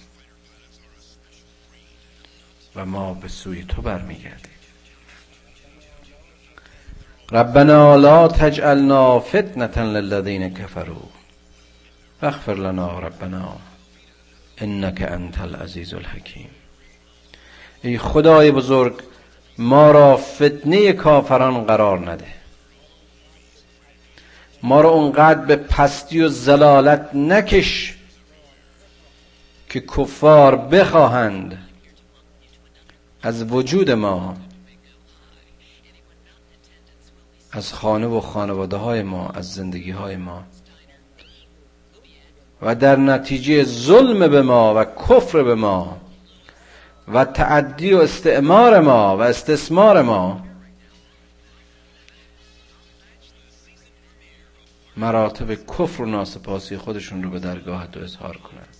و 2.75 2.85
ما 2.85 3.13
به 3.13 3.27
سوی 3.27 3.63
تو 3.63 3.81
برمیگردیم. 3.81 4.60
ربنا 7.31 7.95
لا 7.95 8.27
تجعلنا 8.27 9.19
فتنة 9.19 9.83
للذین 9.83 10.53
كفروا. 10.53 11.05
واغفر 12.23 12.53
لنا 12.53 12.99
ربنا 12.99 13.57
انك 14.61 15.01
انت 15.01 15.41
العزیز 15.41 15.93
الحکیم 15.93 16.49
ای 17.83 17.97
خدای 17.97 18.51
بزرگ 18.51 18.93
ما 19.57 19.91
را 19.91 20.17
فتنه 20.17 20.93
کافران 20.93 21.63
قرار 21.63 22.11
نده. 22.11 22.27
ما 24.63 24.81
را 24.81 24.89
اونقدر 24.89 25.45
به 25.45 25.55
پستی 25.55 26.21
و 26.21 26.27
زلالت 26.27 27.09
نکش 27.13 27.95
که 29.69 29.79
کفار 29.79 30.55
بخواهند 30.55 31.57
از 33.23 33.51
وجود 33.51 33.91
ما 33.91 34.37
از 37.51 37.73
خانه 37.73 38.07
و 38.07 38.21
خانواده 38.21 38.77
های 38.77 39.03
ما 39.03 39.29
از 39.29 39.53
زندگی 39.53 39.91
های 39.91 40.15
ما. 40.15 40.43
و 42.61 42.75
در 42.75 42.95
نتیجه 42.95 43.63
ظلم 43.63 44.27
به 44.27 44.41
ما 44.41 44.75
و 44.75 44.85
کفر 44.85 45.43
به 45.43 45.55
ما 45.55 46.01
و 47.07 47.25
تعدی 47.25 47.93
و 47.93 47.97
استعمار 47.97 48.79
ما 48.79 49.17
و 49.17 49.21
استثمار 49.21 50.01
ما. 50.01 50.41
مراتب 54.97 55.53
کفر 55.53 56.01
و 56.01 56.05
ناسپاسی 56.05 56.77
خودشون 56.77 57.23
رو 57.23 57.29
به 57.29 57.39
درگاه 57.39 57.87
تو 57.87 57.99
اظهار 57.99 58.37
کنند 58.37 58.75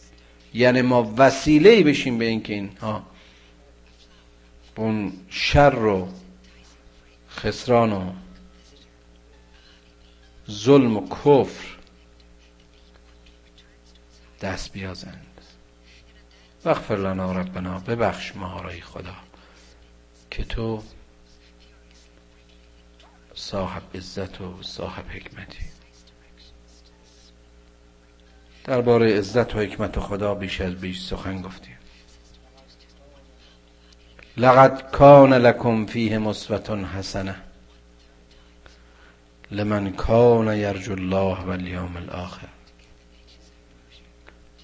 یعنی 0.54 0.82
ما 0.82 1.14
وسیله 1.18 1.84
بشیم 1.84 2.18
به 2.18 2.26
اینکه 2.26 2.54
اینها 2.54 3.04
اون 4.76 5.14
شر 5.30 5.76
و 5.76 6.08
خسران 7.30 7.94
و 7.94 8.02
ظلم 10.52 10.98
و 10.98 11.10
کفر 11.10 11.78
دست 14.42 14.72
بیازند. 14.72 15.28
وغفر 16.66 16.96
لنا 16.96 17.32
ربنا 17.32 17.80
ببخش 17.80 18.36
ما 18.36 18.70
خدا 18.84 19.16
که 20.32 20.44
تو 20.44 20.84
صاحب 23.34 23.84
عزت 23.96 24.42
و 24.42 24.62
صاحب 24.62 25.06
حکمتی. 25.10 25.66
درباره 28.64 29.18
عزت 29.18 29.56
و 29.56 29.60
حکمت 29.60 30.00
خدا 30.00 30.36
بیش 30.36 30.62
از 30.62 30.76
بیش 30.76 31.02
سخن 31.02 31.42
گفتیم. 31.42 31.78
لقد 34.38 34.92
کان 34.92 35.34
لکم 35.34 35.86
فیه 35.86 36.18
مسوت 36.18 36.70
حسنه 36.70 37.36
لمن 39.52 39.92
کان 39.92 40.58
یرجو 40.58 40.92
الله 40.92 41.40
و 41.40 41.50
الیوم 41.50 41.98
الاخر. 41.98 42.48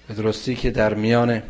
به 0.08 0.14
درستی 0.14 0.56
که 0.56 0.70
در 0.70 0.94
میان 0.94 1.42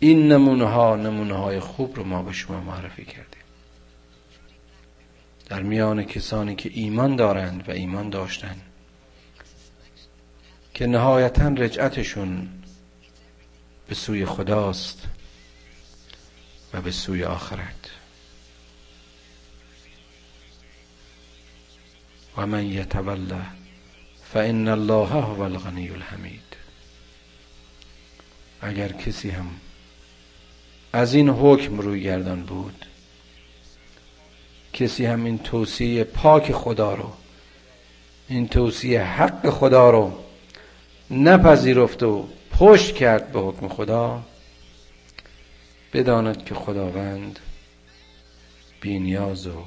این 0.00 0.32
نمونه 0.32 0.64
ها 0.64 0.96
نمونه 0.96 1.34
های 1.34 1.60
خوب 1.60 1.96
رو 1.96 2.04
ما 2.04 2.22
به 2.22 2.32
شما 2.32 2.60
معرفی 2.60 3.04
کردیم. 3.04 3.42
در 5.48 5.62
میان 5.62 6.04
کسانی 6.04 6.56
که 6.56 6.70
ایمان 6.72 7.16
دارند 7.16 7.68
و 7.68 7.72
ایمان 7.72 8.10
داشتند 8.10 8.62
که 10.74 10.86
نهایتا 10.86 11.48
رجعتشون 11.48 12.48
به 13.88 13.94
سوی 13.94 14.26
خداست 14.26 15.08
و 16.72 16.80
به 16.80 16.90
سوی 16.90 17.24
آخرت. 17.24 17.93
و 22.36 22.46
من 22.46 22.66
یتوله 22.66 23.46
فان 24.32 24.68
الله 24.68 25.08
هو 25.08 25.40
الغنی 25.40 25.90
الحمید 25.90 26.56
اگر 28.60 28.88
کسی 28.88 29.30
هم 29.30 29.46
از 30.92 31.14
این 31.14 31.28
حکم 31.28 31.78
روی 31.78 32.02
گردان 32.02 32.42
بود 32.42 32.86
کسی 34.72 35.06
هم 35.06 35.24
این 35.24 35.38
توصیه 35.38 36.04
پاک 36.04 36.52
خدا 36.52 36.94
رو 36.94 37.12
این 38.28 38.48
توصیه 38.48 39.02
حق 39.02 39.50
خدا 39.50 39.90
رو 39.90 40.24
نپذیرفت 41.10 42.02
و 42.02 42.28
پشت 42.50 42.94
کرد 42.94 43.32
به 43.32 43.40
حکم 43.40 43.68
خدا 43.68 44.22
بداند 45.92 46.44
که 46.44 46.54
خداوند 46.54 47.38
بینیاز 48.80 49.46
و 49.46 49.64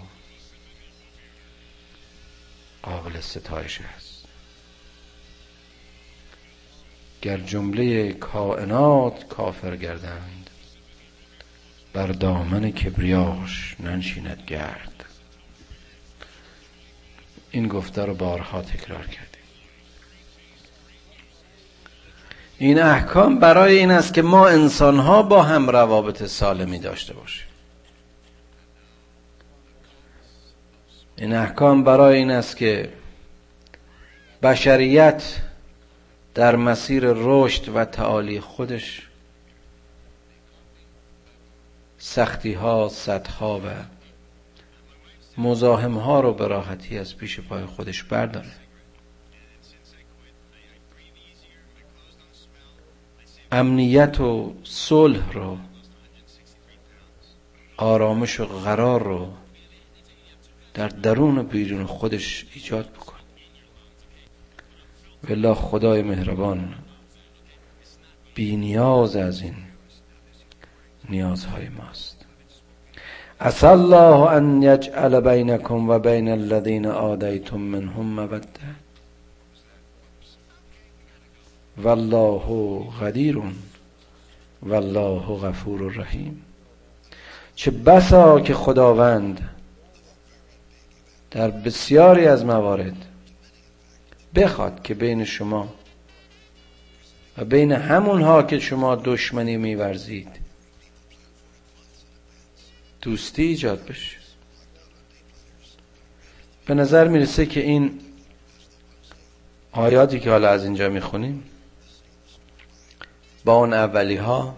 قابل 2.88 3.22
ستایش 3.22 3.80
است. 3.82 4.26
گر 7.22 7.38
جمله 7.38 8.14
کائنات 8.14 9.28
کافر 9.28 9.76
گردند 9.76 10.50
بر 11.94 12.08
دامن 12.08 12.72
کبریاش 12.72 13.76
ننشیند 13.80 14.44
گرد. 14.48 15.06
این 17.52 17.68
گفته 17.68 18.06
رو 18.06 18.14
بارها 18.14 18.62
تکرار 18.62 19.08
کردیم. 19.08 19.28
این 22.58 22.82
احکام 22.82 23.40
برای 23.40 23.78
این 23.78 23.92
است 23.92 24.14
که 24.14 24.22
ما 24.22 24.48
انسانها 24.48 25.24
با 25.24 25.44
هم 25.44 25.70
روابط 25.70 26.24
سالمی 26.24 26.80
داشته 26.80 27.14
باشیم. 27.14 27.47
این 31.18 31.34
احکام 31.34 31.84
برای 31.84 32.18
این 32.18 32.32
است 32.32 32.58
که 32.58 32.94
بشریت 34.44 35.42
در 36.34 36.56
مسیر 36.56 37.04
رشد 37.06 37.76
و 37.76 37.86
تعالی 37.86 38.40
خودش 38.40 39.08
سختی 41.98 42.54
ها 42.54 42.90
صدها 42.90 43.60
و 43.60 43.64
مزاحم 45.38 45.98
ها 45.98 46.20
رو 46.20 46.34
به 46.34 46.48
راحتی 46.48 46.98
از 46.98 47.18
پیش 47.18 47.40
پای 47.40 47.66
خودش 47.66 48.04
برداره. 48.04 48.52
امنیت 53.52 54.20
و 54.20 54.56
صلح 54.64 55.32
رو 55.32 55.58
آرامش 57.78 58.40
و 58.40 58.46
قرار 58.46 59.04
رو 59.04 59.34
در 60.78 60.88
درون 60.88 61.44
بیرون 61.44 61.86
خودش 61.86 62.46
ایجاد 62.54 62.90
بکن. 62.90 63.14
والله 65.30 65.54
خدای 65.54 66.02
مهربان 66.02 66.74
بی 68.36 68.56
نیاز 68.56 69.16
از 69.16 69.42
این 69.42 69.56
نیازهای 71.10 71.70
ماست. 71.70 72.26
اس 73.40 73.64
الله 73.64 74.32
ان 74.32 74.64
یجعل 74.64 75.20
بینکم 75.20 75.90
و 75.90 76.00
بین 76.00 76.30
الذین 76.30 76.86
آدیتم 76.86 77.58
منهم 77.58 78.06
موده 78.06 78.48
والله 81.84 82.84
قدیر 83.02 83.42
والله 84.64 85.20
غفور 85.20 85.94
رحیم 85.94 86.42
چه 87.56 87.72
بسا 87.72 88.40
که 88.40 88.54
خداوند 88.54 89.57
در 91.38 91.52
بسیاری 91.52 92.28
از 92.28 92.46
موارد 92.46 93.06
بخواد 94.36 94.84
که 94.84 94.94
بین 94.94 95.26
شما 95.26 95.74
و 97.38 97.46
بین 97.46 97.72
همونها 97.72 98.44
که 98.44 98.60
شما 98.60 98.96
دشمنی 98.96 99.58
میورزید 99.58 100.28
دوستی 103.02 103.44
ایجاد 103.44 103.86
بشه. 103.86 104.18
به 106.66 106.74
نظر 106.74 107.08
می‌رسه 107.08 107.46
که 107.46 107.60
این 107.60 108.00
آیاتی 109.72 110.20
که 110.20 110.30
حالا 110.30 110.50
از 110.50 110.64
اینجا 110.64 110.90
می‌خونیم 110.90 111.44
با 113.46 113.56
اون 113.56 113.74
اولی 113.74 114.16
ها 114.16 114.58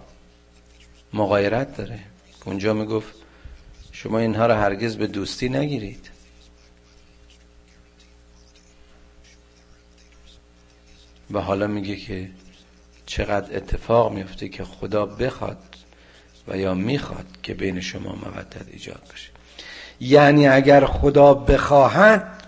مغایرت 1.13 1.78
داره. 1.78 2.00
اونجا 2.46 2.74
می‌گفت 2.74 3.13
شما 3.92 4.20
اینها 4.20 4.46
را 4.46 4.56
هرگز 4.56 4.98
به 4.98 5.08
دوستی 5.08 5.50
نگیرید. 5.50 6.18
و 11.32 11.39
حالا 11.39 11.68
میگه 11.68 11.96
که 11.96 12.30
چقدر 13.06 13.58
اتفاق 13.58 14.13
میفته 14.13 14.50
که 14.50 14.63
خدا 14.63 15.06
بخواد 15.06 15.58
و 16.48 16.58
یا 16.58 16.74
می‌خواد 16.74 17.26
که 17.44 17.54
بین 17.54 17.82
شما 17.82 18.15
مودت 18.15 18.68
ایجاد 18.72 19.02
بشه. 19.13 19.30
یعنی 20.00 20.48
اگر 20.48 20.86
خدا 20.86 21.34
بخواهد 21.34 22.39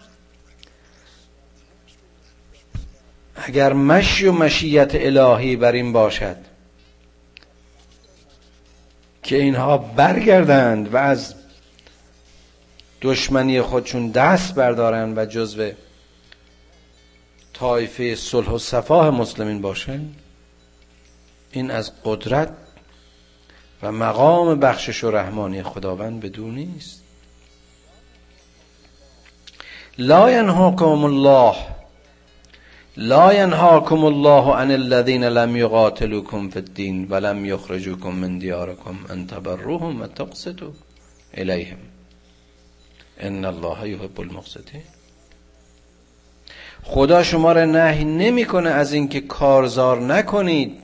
اگر 3.36 3.74
مشی 3.74 4.26
و 4.26 4.32
مشیت 4.32 4.92
الهی 4.94 5.56
بر 5.56 5.72
این 5.72 5.94
باشد 5.94 6.38
که 9.24 9.36
اینها 9.36 9.78
برگردند 9.78 10.94
و 10.94 10.98
از 10.98 11.36
دشمنی 13.02 13.62
خودشون 13.62 14.12
دست 14.12 14.56
بردارند 14.56 15.18
و 15.18 15.26
جزو 15.26 15.72
طایفه 17.62 18.16
صلح 18.16 18.50
و 18.50 18.58
صفاه 18.58 19.10
مسلمین 19.10 19.62
باشن 19.62 20.10
این 21.52 21.72
از 21.72 21.92
قدرت 22.04 22.54
و 23.84 23.92
مقام 23.92 24.60
بخشش 24.60 25.04
و 25.04 25.12
رحمانی 25.12 25.64
خداوند 25.64 26.20
بدون 26.20 26.56
نیست. 26.56 27.02
لا 29.98 30.32
ینهاکم 30.32 31.06
الله 31.06 31.56
لا 32.98 33.34
ینهاکم 33.34 34.06
الله 34.06 34.56
عن 34.56 34.72
الذين 34.72 35.24
لم 35.24 35.56
يقاتلوكم 35.56 36.50
في 36.50 36.60
الدين 36.60 37.08
ولم 37.12 37.46
يخرجوكم 37.46 38.16
من 38.16 38.40
دياركم 38.40 39.00
ان 39.12 39.28
تبروهم 39.28 40.02
وتقسطوا 40.02 40.72
اليهم 41.38 41.80
ان 43.22 43.46
الله 43.46 43.86
يحب 43.86 44.22
المقسطين 44.22 45.01
خدا 46.84 47.24
شما 47.24 47.52
را 47.52 47.66
نهی 47.66 48.04
نمی‌کنه 48.04 48.70
از 48.70 48.94
اینکه 48.94 49.22
کارزار 49.22 50.02
نکنید. 50.02 50.82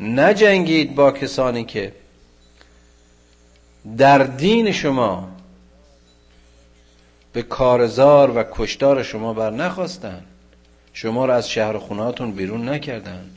نجنگید 0.00 0.94
با 0.94 1.12
کسانی 1.12 1.64
که 1.64 1.92
در 3.96 4.18
دین 4.18 4.72
شما 4.72 5.28
به 7.32 7.42
کارزار 7.42 8.38
و 8.38 8.44
کشتار 8.52 9.02
شما 9.02 9.34
بر 9.34 9.50
نخواستن. 9.50 10.24
شما 10.92 11.24
را 11.26 11.34
از 11.34 11.50
شهر 11.50 11.78
خونهاتون 11.78 12.32
بیرون 12.32 12.68
نکردن. 12.68 13.30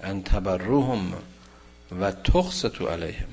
ان 0.00 0.22
تبروهم 0.22 1.12
و 2.00 2.10
تخصتو 2.10 2.86
علیهم. 2.86 3.28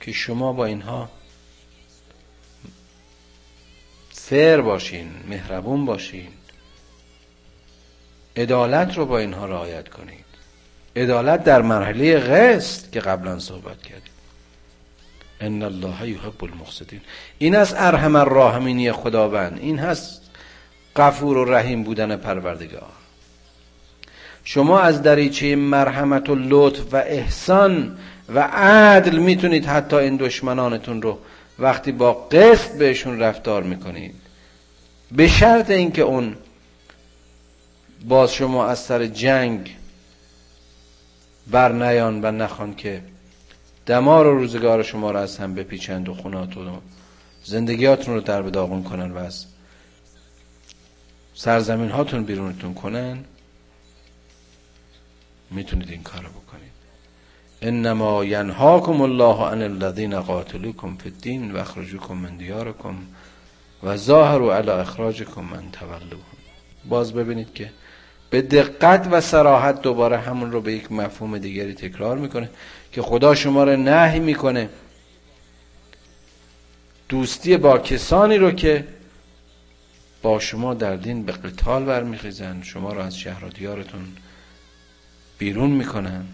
که 0.00 0.12
شما 0.12 0.52
با 0.52 0.64
اینها 0.64 1.08
فر 4.30 4.60
باشین 4.60 5.10
مهربون 5.28 5.84
باشین. 5.84 6.28
عدالت 8.36 8.96
رو 8.96 9.06
با 9.06 9.18
اینها 9.18 9.46
رعایت 9.46 9.88
کنید. 9.88 10.24
عدالت 10.96 11.44
در 11.44 11.62
مرحله 11.62 12.18
قسط 12.18 12.90
که 12.90 13.00
قبلا 13.00 13.38
صحبت 13.38 13.82
کردیم. 13.82 14.12
ان 15.40 15.62
الله 15.62 16.10
یحب 16.10 16.44
المقسطین 16.44 17.00
این 17.38 17.56
از 17.56 17.74
ارحم 17.76 18.16
الراحمینی 18.16 18.92
خداوند. 18.92 19.58
این 19.60 19.78
هست 19.78 20.22
غفور 20.96 21.36
و 21.36 21.44
رحیم 21.44 21.82
بودن 21.82 22.16
پروردگار. 22.16 22.92
شما 24.44 24.80
از 24.80 25.02
دریچه 25.02 25.56
مرحمت 25.56 26.28
و 26.28 26.34
لطف 26.34 26.94
و 26.94 26.96
احسان 26.96 27.98
و 28.34 28.40
عدل 28.52 29.16
می‌تونید 29.18 29.66
حتی 29.66 29.96
این 29.96 30.16
دشمنانتون 30.16 31.02
رو 31.02 31.18
وقتی 31.58 31.92
با 31.92 32.12
قسط 32.12 32.72
بهشون 32.72 33.18
رفتار 33.18 33.62
می‌کنید 33.62 34.14
به 35.12 35.28
شرط 35.28 35.70
اینکه 35.70 36.02
اون 36.02 36.36
باز 38.08 38.32
شما 38.32 38.66
از 38.66 38.78
سر 38.78 39.06
جنگ 39.06 39.76
بر 41.46 41.72
نیان 41.72 42.24
و 42.24 42.30
نخوان 42.30 42.74
که 42.74 43.02
دمار 43.86 44.26
و 44.26 44.38
روزگار 44.38 44.82
شما 44.82 45.10
رو 45.10 45.18
از 45.18 45.38
هم 45.38 45.54
بپیچند 45.54 46.08
و 46.08 46.14
خوناتون 46.14 46.68
و 46.68 46.80
زندگیاتون 47.44 48.14
رو 48.14 48.20
در 48.20 48.42
بداغون 48.42 48.82
کنن 48.82 49.10
و 49.10 49.18
از 49.18 49.46
سرزمین 51.34 51.90
هاتون 51.90 52.24
بیرونتون 52.24 52.74
کنن 52.74 53.24
می‌تونید 55.50 55.90
این 55.90 56.02
کارو 56.02 56.28
بکنید. 56.28 56.65
انما 57.62 58.24
ینهاکم 58.24 59.00
الله 59.00 59.46
عن 59.46 59.62
الذين 59.62 60.20
قاتلوكم 60.20 60.96
في 60.96 61.08
الدين 61.08 61.52
واخرجوكم 61.52 62.16
من 62.16 62.36
دياركم 62.36 62.96
و 63.82 63.88
علی 64.50 64.70
اخراجكم 64.70 65.44
من 65.44 65.70
تولوهم. 65.72 66.36
باز 66.88 67.12
ببینید 67.12 67.54
که 67.54 67.70
به 68.30 68.42
دقت 68.42 69.08
و 69.10 69.20
سراحت 69.20 69.82
دوباره 69.82 70.18
همون 70.18 70.52
رو 70.52 70.60
به 70.60 70.72
یک 70.72 70.92
مفهوم 70.92 71.38
دیگری 71.38 71.74
تکرار 71.74 72.18
می‌کنه 72.18 72.50
که 72.92 73.02
خدا 73.02 73.34
شما 73.34 73.64
رو 73.64 73.76
نهی 73.76 74.20
می‌کنه 74.20 74.68
دوستی 77.08 77.56
با 77.56 77.78
کسانی 77.78 78.38
رو 78.38 78.50
که 78.50 78.84
با 80.22 80.38
شما 80.38 80.74
در 80.74 80.96
دین 80.96 81.22
به 81.22 81.32
قتال 81.32 81.84
برمیخیزن 81.84 82.62
شما 82.62 82.92
رو 82.92 83.00
از 83.00 83.18
شهر 83.18 83.44
و 83.44 83.48
دیارتون 83.48 84.06
بیرون 85.38 85.70
می‌کنن. 85.70 86.24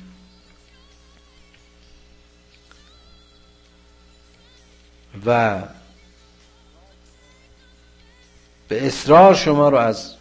و 5.27 5.63
به 8.69 8.87
اصرار 8.87 9.35
شما 9.35 9.69
رو 9.69 9.77
از 9.77 10.15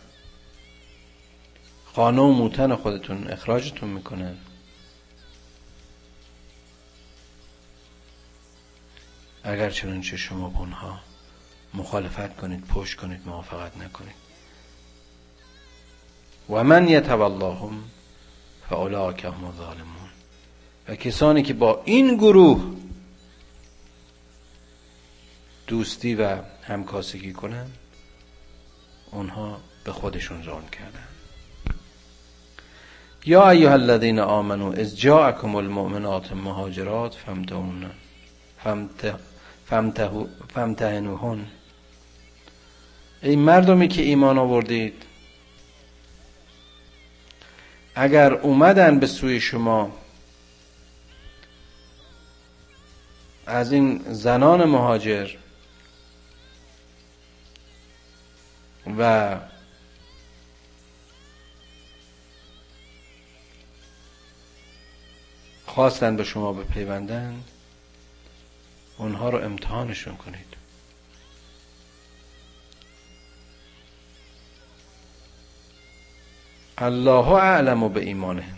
خانه 1.85 2.21
و 2.21 2.31
موتن 2.31 2.75
خودتون 2.75 3.27
اخراجتون 3.27 3.89
می‌کنن 3.89 4.37
اگر 9.43 9.69
چنانچه 9.69 10.17
شما 10.17 10.49
با 10.49 10.59
اونها 10.59 10.99
مخالفت 11.73 12.37
کنید 12.37 12.67
پشت 12.67 12.97
کنید 12.97 13.21
موافقت 13.25 13.77
نکنید. 13.77 14.15
و 16.49 16.63
من 16.63 16.87
یتولاهم 16.87 17.83
فاولاک 18.69 19.25
هم 19.25 19.53
ظالمون 19.57 20.09
و 20.87 20.95
کسانی 20.95 21.43
که 21.43 21.53
با 21.53 21.81
این 21.85 22.15
گروه 22.15 22.75
دوستی 25.71 26.15
و 26.15 26.37
همکاسگی 26.63 27.33
کنن 27.33 27.65
اونها 29.11 29.59
به 29.83 29.91
خودشون 29.91 30.43
ظلم 30.43 30.67
کردن. 30.71 31.07
یا 33.25 33.49
ایها 33.49 33.73
الذین 33.73 34.19
آمنو 34.19 34.79
از 34.79 34.99
جاءکم 34.99 35.55
المؤمنات 35.55 36.31
مهاجرات 36.31 37.15
فمتهن 37.15 37.91
فمتهنوهن 40.53 41.45
ای 43.23 43.35
مردمی 43.35 43.87
که 43.87 44.01
ایمان 44.01 44.37
آوردید 44.37 45.03
اگر 47.95 48.33
اومدن 48.33 48.99
به 48.99 49.07
سوی 49.07 49.39
شما 49.39 49.91
از 53.47 53.71
این 53.71 54.01
زنان 54.09 54.63
مهاجر 54.63 55.29
و 58.99 59.37
خواستن 65.65 66.15
به 66.15 66.23
شما 66.23 66.53
بپیوندن 66.53 67.43
اونها 68.97 69.29
رو 69.29 69.37
امتحانشون 69.37 70.15
کنید. 70.15 70.57
الله 76.77 77.27
اعلم 77.31 77.89
به 77.89 78.01
ایمانهن. 78.01 78.57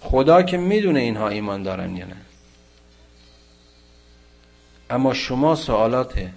خدا 0.00 0.42
که 0.42 0.56
می‌دونه 0.56 1.00
اینها 1.00 1.28
ایمان 1.28 1.62
دارن 1.62 1.96
یا 1.96 2.06
نه. 2.06 2.16
اما 4.90 5.14
شما 5.14 5.54
سوالات 5.54 6.30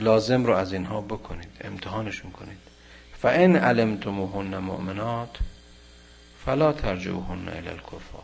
لازم 0.00 0.44
رو 0.44 0.52
از 0.52 0.72
اینها 0.72 1.00
بکنید 1.00 1.50
امتحانشون 1.60 2.30
کنید. 2.30 2.58
فان 3.18 3.56
علمتموهن 3.56 4.58
مؤمنات 4.58 5.38
فلا 6.46 6.72
ترجعوهن 6.72 7.48
الی 7.48 7.68
الکفار 7.68 8.22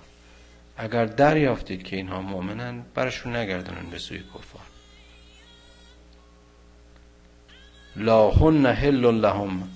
اگر 0.76 1.04
دریافتید 1.04 1.82
که 1.82 1.96
اینها 1.96 2.20
مؤمنن 2.20 2.82
برشون 2.94 3.36
نگردنن 3.36 3.90
به 3.90 3.98
سوی 3.98 4.18
کفار. 4.18 4.62
لا 7.96 8.30
هن 8.30 8.66
حل 8.66 9.10
لهم 9.10 9.68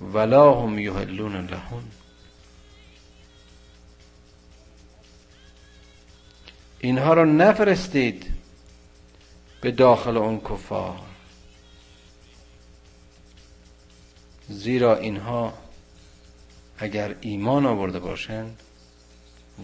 ولا 0.00 0.60
هم 0.60 0.78
یحلون 0.78 1.46
لهم 1.46 1.82
اینها 6.80 7.14
رو 7.14 7.24
نفرستید 7.24 8.26
به 9.60 9.70
داخل 9.70 10.16
اون 10.16 10.40
کفار. 10.40 11.09
زیرا 14.50 14.96
اینها 14.96 15.54
اگر 16.78 17.16
ایمان 17.20 17.66
آورده 17.66 17.98
باشند 17.98 18.62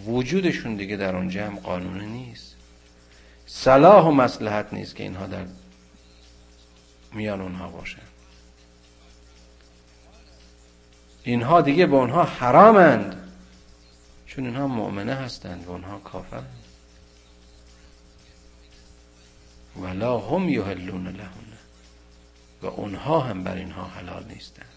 وجودشون 0.06 0.76
دیگه 0.76 0.96
در 0.96 1.16
اون 1.16 1.28
جمع 1.28 1.60
قانونی 1.60 2.06
نیست. 2.06 2.56
صلاح 3.46 4.04
و 4.04 4.10
مسلحت 4.10 4.72
نیست 4.72 4.96
که 4.96 5.02
اینها 5.02 5.26
در 5.26 5.44
میان 7.12 7.40
اونها 7.40 7.68
باشن 7.68 8.02
اینها 11.22 11.60
دیگه 11.60 11.86
به 11.86 11.96
اونها 11.96 12.24
حرامند. 12.24 13.32
چون 14.26 14.46
اینها 14.46 14.66
مؤمنه 14.66 15.14
هستند 15.14 15.66
و 15.66 15.70
اونها 15.70 15.98
کافرند. 15.98 16.62
ولا 19.76 20.18
هم 20.18 20.48
یحلون 20.48 21.06
لهن. 21.06 21.46
و 22.62 22.66
اونها 22.66 23.20
هم 23.20 23.44
بر 23.44 23.54
اینها 23.54 23.84
حلال 23.84 24.24
نیستند. 24.28 24.75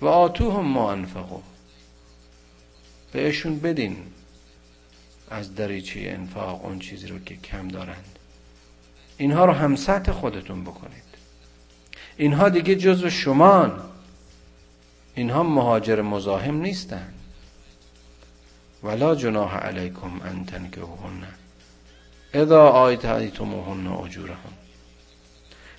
و 0.00 0.06
آتوهم 0.06 0.64
ما 0.64 0.92
انفقو. 0.92 1.40
بهشون 3.12 3.58
بدین 3.58 3.96
از 5.30 5.54
دریچه 5.54 6.00
انفاق 6.00 6.64
اون 6.64 6.78
چیزی 6.78 7.06
رو 7.06 7.18
که 7.18 7.36
کم 7.36 7.68
دارند 7.68 8.18
اینها 9.16 9.44
رو 9.44 9.52
هم 9.52 9.76
سطح 9.76 10.12
خودتون 10.12 10.64
بکنید. 10.64 11.08
اینها 12.16 12.48
دیگه 12.48 12.74
جزو 12.74 13.10
شمان 13.10 13.80
اینها 15.14 15.42
مهاجر 15.42 16.02
مزاحم 16.02 16.60
نیستند 16.60 17.14
ولا 18.82 19.14
جناح 19.14 19.56
علیکم 19.56 20.20
ان 20.24 20.44
تنکهوهن 20.44 21.22
اذا 22.34 22.68
آیتیتموهن 22.68 23.86
اجورهم. 23.86 24.52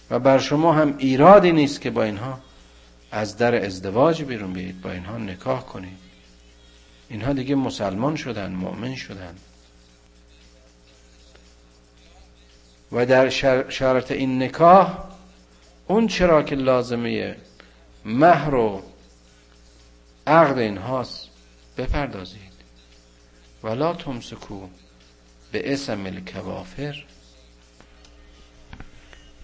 و 0.10 0.20
بر 0.20 0.40
شما 0.40 0.74
هم 0.74 0.96
ایرادی 0.98 1.52
نیست 1.52 1.82
که 1.82 1.90
با 1.90 2.04
اینها 2.04 2.40
از 3.12 3.38
در 3.38 3.66
ازدواج 3.66 4.24
بیرون 4.24 4.54
بیایید 4.54 4.82
با 4.82 4.92
اینها 4.92 5.18
نکاح 5.18 5.62
کنید. 5.62 5.98
اینها 7.10 7.34
دیگه 7.34 7.56
مسلمان 7.56 8.16
شدن 8.16 8.52
مؤمن 8.52 8.96
شدن. 8.96 9.36
و 12.92 13.06
در 13.06 13.30
شرط 13.70 14.12
این 14.12 14.44
نکاح 14.44 14.98
اون 15.88 16.08
چرا 16.08 16.44
که 16.44 16.56
لازمه 16.56 17.36
مهر 18.06 18.56
و 18.56 18.82
عقد 20.28 20.58
اینهاست 20.58 21.28
بپردازید. 21.78 22.50
ولا 23.64 23.94
تمسکو 23.94 24.68
به 25.52 25.74
اسم 25.74 26.06
الکوافر. 26.06 27.04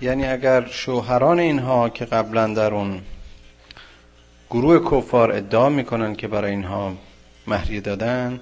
یعنی 0.01 0.25
اگر 0.25 0.67
شوهران 0.67 1.39
اینها 1.39 1.89
که 1.89 2.05
قبلا 2.05 2.53
در 2.53 2.73
اون 2.73 3.01
گروه 4.49 4.91
کفار 4.91 5.31
ادعا 5.31 5.69
می‌کنن 5.69 6.15
که 6.15 6.27
برای 6.27 6.51
اینها 6.51 6.93
مهریه 7.47 7.81
دادن. 7.81 8.39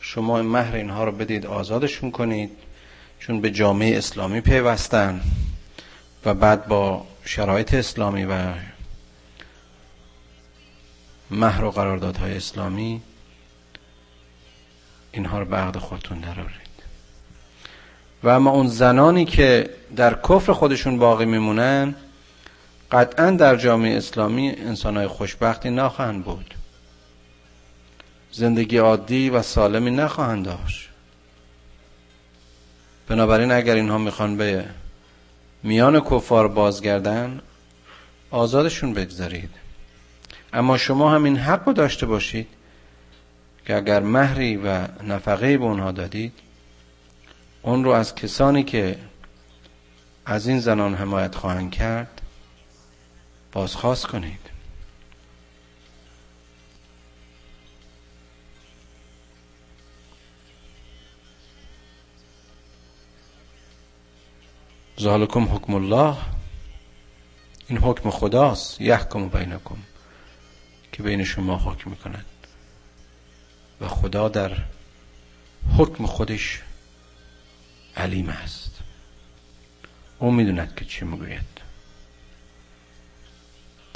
شما 0.00 0.42
مهر 0.42 0.76
اینها 0.76 1.04
رو 1.04 1.12
بدید 1.12 1.46
آزادشون 1.46 2.10
کنید 2.10 2.50
چون 3.20 3.40
به 3.40 3.50
جامعه 3.50 3.98
اسلامی 3.98 4.40
پیوستن 4.40 5.20
و 6.24 6.34
بعد 6.34 6.66
با 6.66 7.06
شرایط 7.24 7.74
اسلامی 7.74 8.24
و 8.24 8.52
مهر 11.30 11.64
و 11.64 11.70
قراردادهای 11.70 12.36
اسلامی 12.36 13.02
اینها 15.12 15.38
رو 15.38 15.44
به 15.44 15.56
عقد 15.56 15.76
خودتون 15.76 16.20
درارید 16.20 16.68
و 18.22 18.28
اما 18.28 18.50
اون 18.50 18.68
زنانی 18.68 19.24
که 19.24 19.70
در 19.96 20.14
کفر 20.14 20.52
خودشون 20.52 20.98
باقی 20.98 21.24
میمونن 21.24 21.94
قطعا 22.92 23.30
در 23.30 23.56
جامعه 23.56 23.96
اسلامی 23.96 24.48
انسانهای 24.48 25.06
خوشبختی 25.06 25.70
نخواهند 25.70 26.24
بود. 26.24 26.54
زندگی 28.32 28.76
عادی 28.76 29.30
و 29.30 29.42
سالمی 29.42 29.90
نخواهند 29.90 30.44
داشت. 30.44 30.88
بنابراین 33.08 33.52
اگر 33.52 33.74
اینها 33.74 33.98
می‌خوان 33.98 34.36
به 34.36 34.64
میان 35.62 36.00
کفار 36.00 36.48
بازگردن 36.48 37.40
آزادشون 38.30 38.94
بگذارید. 38.94 39.50
اما 40.52 40.78
شما 40.78 41.14
هم 41.14 41.24
این 41.24 41.36
حق 41.36 41.62
رو 41.66 41.72
داشته 41.72 42.06
باشید 42.06 42.48
که 43.66 43.76
اگر 43.76 44.00
مهری 44.00 44.56
و 44.56 44.86
نفقه 45.02 45.58
به 45.58 45.64
اونها 45.64 45.92
دادید 45.92 46.32
اون 47.62 47.84
رو 47.84 47.90
از 47.90 48.14
کسانی 48.14 48.64
که 48.64 48.98
از 50.26 50.46
این 50.46 50.60
زنان 50.60 50.94
حمایت 50.94 51.34
خواهند 51.34 51.70
کرد 51.70 52.17
بازخواست 53.58 54.06
کنید. 54.06 54.50
ذالکم 65.00 65.44
حکم 65.54 65.74
الله. 65.74 66.16
این 67.68 67.78
حکم 67.78 68.10
خداست. 68.10 68.80
یحکم 68.80 69.28
بینکم. 69.28 69.78
که 70.92 71.02
بین 71.02 71.24
شما 71.24 71.56
حکم 71.56 71.90
می‌کند. 71.90 72.26
و 73.80 73.88
خدا 73.88 74.28
در 74.28 74.56
حکم 75.78 76.06
خودش 76.06 76.62
علیم 77.96 78.28
است. 78.28 78.78
او 80.18 80.32
می‌دوند 80.32 80.74
که 80.74 80.84
چی 80.84 81.04
می‌گوید. 81.04 81.57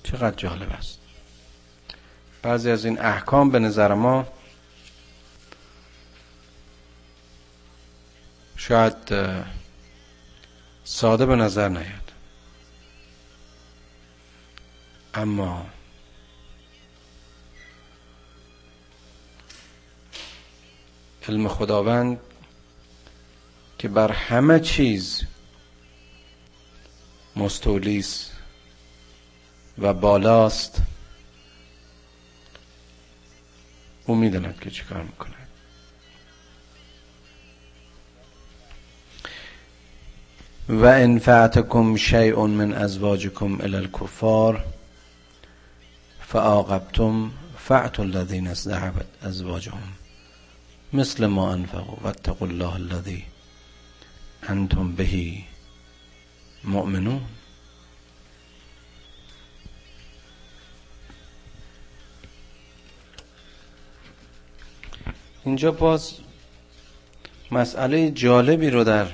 چقدر 0.02 0.36
جالب 0.36 0.72
است. 0.72 0.98
بعضی 2.42 2.70
از 2.70 2.84
این 2.84 3.00
احکام 3.00 3.50
به 3.50 3.58
نظر 3.58 3.94
ما 3.94 4.26
شاید 8.56 8.96
ساده 10.84 11.26
به 11.26 11.36
نظر 11.36 11.68
نیاد. 11.68 12.12
اما 15.14 15.66
علم 21.28 21.48
خداوند 21.48 22.20
که 23.78 23.88
بر 23.88 24.12
همه 24.12 24.60
چیز 24.60 25.22
مستولیست 27.36 28.31
و 29.78 29.94
بالاست. 29.94 30.82
او 34.06 34.14
می‌داند 34.14 34.60
که 34.60 34.70
چیکار 34.70 35.02
می‌کنه 35.02 35.34
و 40.68 40.84
ان 40.86 41.18
فعتکم 41.18 41.96
شیء 41.96 42.46
من 42.46 42.72
ازواجکم 42.72 43.58
الى 43.60 43.76
الكفار 43.76 44.64
فعاقبتم 46.20 47.32
فعتوا 47.58 48.04
الذين 48.04 48.46
ازدعبت 48.46 49.06
ازواجهم 49.22 49.92
مثل 50.92 51.26
ما 51.26 51.52
انفقوا 51.52 51.96
واتقوا 52.02 52.48
الله 52.48 52.74
الذي 52.76 53.24
انتم 54.48 54.92
بهی 54.92 55.44
مؤمنون. 56.64 57.20
اینجا 65.44 65.70
باز 65.70 66.12
مسئله 67.50 68.10
جالبی 68.10 68.70
رو 68.70 68.84
در 68.84 69.06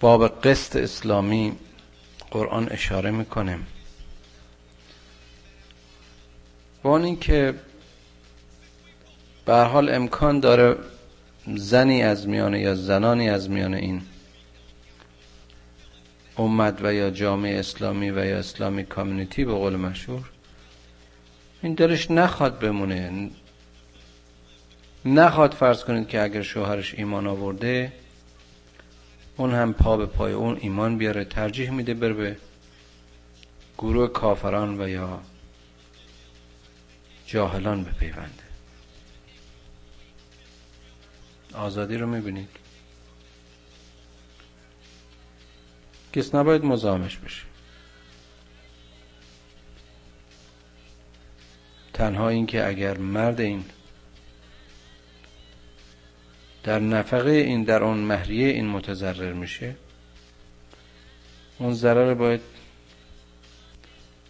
باب 0.00 0.28
قسط 0.28 0.76
اسلامی 0.76 1.52
قرآن 2.30 2.68
اشاره 2.70 3.10
می‌کنه 3.10 3.58
با 6.82 6.98
این 6.98 7.18
که 7.18 7.54
به 9.44 9.54
حال 9.54 9.94
امکان 9.94 10.40
داره 10.40 10.76
زنی 11.56 12.02
از 12.02 12.28
میانه 12.28 12.60
یا 12.60 12.74
زنانی 12.74 13.30
از 13.30 13.50
میانه 13.50 13.76
این 13.76 14.02
امت 16.38 16.78
و 16.82 16.94
یا 16.94 17.10
جامعه 17.10 17.58
اسلامی 17.58 18.10
و 18.10 18.24
یا 18.24 18.38
اسلامی 18.38 18.84
کامیونیتی 18.84 19.44
به 19.44 19.52
قول 19.52 19.76
مشهور 19.76 20.30
این 21.62 21.74
دلش 21.74 22.10
نخواد 22.10 22.58
بمونه. 22.58 23.30
نخواد 25.04 25.54
فرض 25.54 25.84
کنید 25.84 26.08
که 26.08 26.22
اگر 26.22 26.42
شوهرش 26.42 26.94
ایمان 26.94 27.26
آورده 27.26 27.92
اون 29.36 29.54
هم 29.54 29.72
پا 29.72 29.96
به 29.96 30.06
پای 30.06 30.32
اون 30.32 30.58
ایمان 30.60 30.98
بیاره 30.98 31.24
ترجیح 31.24 31.70
میده 31.70 31.94
بر 31.94 32.12
به 32.12 32.36
گروه 33.78 34.08
کافران 34.08 34.80
و 34.80 34.88
یا 34.88 35.20
جاهلان 37.26 37.84
بپیونده. 37.84 38.42
آزادی 41.54 41.96
رو 41.96 42.06
می‌بینید؟ 42.06 42.48
کس 46.12 46.34
نباید 46.34 46.64
مزامش 46.64 47.16
بشه. 47.16 47.42
تنها 51.92 52.28
این 52.28 52.46
که 52.46 52.66
اگر 52.66 52.96
مرد 52.98 53.40
این 53.40 53.64
در 56.64 56.78
نفقه 56.78 57.30
این 57.30 57.64
در 57.64 57.82
اون 57.82 57.98
مهریه 57.98 58.48
این 58.48 58.68
متضرر 58.68 59.32
میشه. 59.32 59.74
اون 61.58 61.74
ضرر 61.74 62.14
باید 62.14 62.40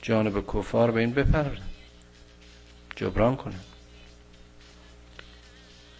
جانب 0.02 0.46
کفار 0.46 0.90
به 0.90 1.00
این 1.00 1.12
بپرد 1.12 1.60
جبران 2.96 3.36
کنه 3.36 3.54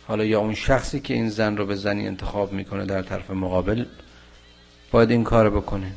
حالا 0.09 0.25
یا 0.25 0.41
اون 0.41 0.55
شخصی 0.55 1.01
که 1.01 1.15
این 1.15 1.29
زن 1.29 1.57
رو 1.57 1.67
به 1.67 1.75
زنی 1.75 2.07
انتخاب 2.07 2.53
می‌کنه 2.53 2.85
در 2.85 3.03
طرف 3.03 3.31
مقابل 3.31 3.85
باید 4.91 5.11
این 5.11 5.25
کار 5.25 5.51
بکنه. 5.51 5.93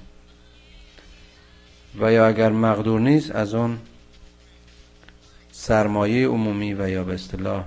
و 1.99 2.11
یا 2.11 2.27
اگر 2.27 2.49
مقدور 2.49 2.99
نیست 2.99 3.31
از 3.31 3.53
اون 3.53 3.79
سرمایه 5.51 6.27
عمومی 6.27 6.73
و 6.73 6.89
یا 6.89 7.03
به 7.03 7.13
اصطلاح 7.13 7.65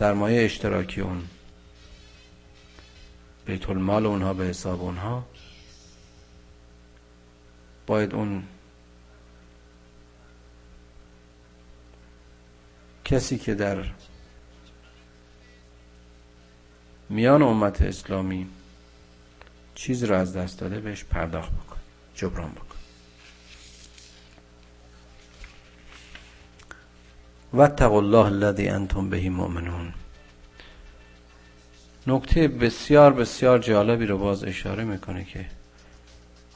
سرمایه 0.00 0.44
اشتراکی 0.44 1.00
اون. 1.00 1.28
بیت 3.46 3.70
المال 3.70 4.06
اونها 4.06 4.34
به 4.34 4.44
حساب 4.44 4.82
اونها. 4.82 5.24
باید 7.86 8.14
اون 8.14 8.44
کسی 13.04 13.38
که 13.38 13.54
در 13.54 13.84
میان 17.08 17.42
امت 17.42 17.82
اسلامی 17.82 18.46
چیز 19.74 20.04
را 20.04 20.18
از 20.18 20.36
دست 20.36 20.60
داده 20.60 20.80
بهش 20.80 21.04
پرداخت 21.04 21.52
بکن 21.52 21.80
جبران 22.14 22.50
بکن 22.50 22.69
واتقوا 27.52 27.98
الله 27.98 28.26
الذي 28.26 28.68
انتم 28.68 29.10
بهی 29.10 29.28
مؤمنون. 29.28 29.92
نکته 32.06 32.48
بسیار 32.48 33.12
بسیار 33.12 33.58
جالبی 33.58 34.06
رو 34.06 34.18
باز 34.18 34.44
اشاره 34.44 34.84
می‌کنه 34.84 35.24
که 35.24 35.46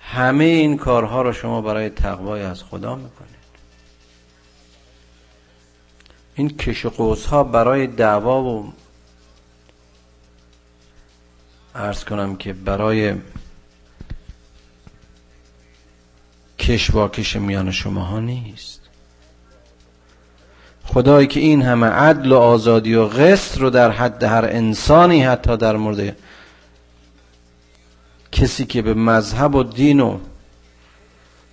همه 0.01 0.45
این 0.45 0.77
کارها 0.77 1.23
رو 1.23 1.33
شما 1.33 1.61
برای 1.61 1.91
تقوای 1.91 2.43
از 2.43 2.63
خدا 2.63 2.97
می‌کنید. 2.97 3.35
این 6.35 6.57
کش 6.57 6.87
ها 7.27 7.45
برای 7.45 7.87
دعوا 7.87 8.43
و 8.43 8.73
ارز 11.75 12.05
کنم 12.05 12.37
که 12.37 12.53
برای 12.53 13.15
کش 16.59 17.37
میان 17.37 17.71
شما 17.71 18.05
ها 18.05 18.21
نیست. 18.21 18.84
خدایی 20.87 21.27
که 21.27 21.41
این 21.41 21.63
همه 21.63 21.87
عدل 21.87 22.33
و 22.33 22.39
آزادی 22.39 22.95
و 22.95 23.05
قسط 23.05 23.59
رو 23.59 23.71
در 23.71 23.91
حد 23.91 24.25
هر 24.25 24.45
انسانی 24.45 25.23
حتی 25.23 25.57
در 25.57 25.77
مورد 25.77 26.17
کسی 28.33 28.67
که 28.67 28.83
به 28.83 28.95
مذهب 28.95 29.55
و 29.55 29.63
دین 29.63 30.01
و 30.01 30.19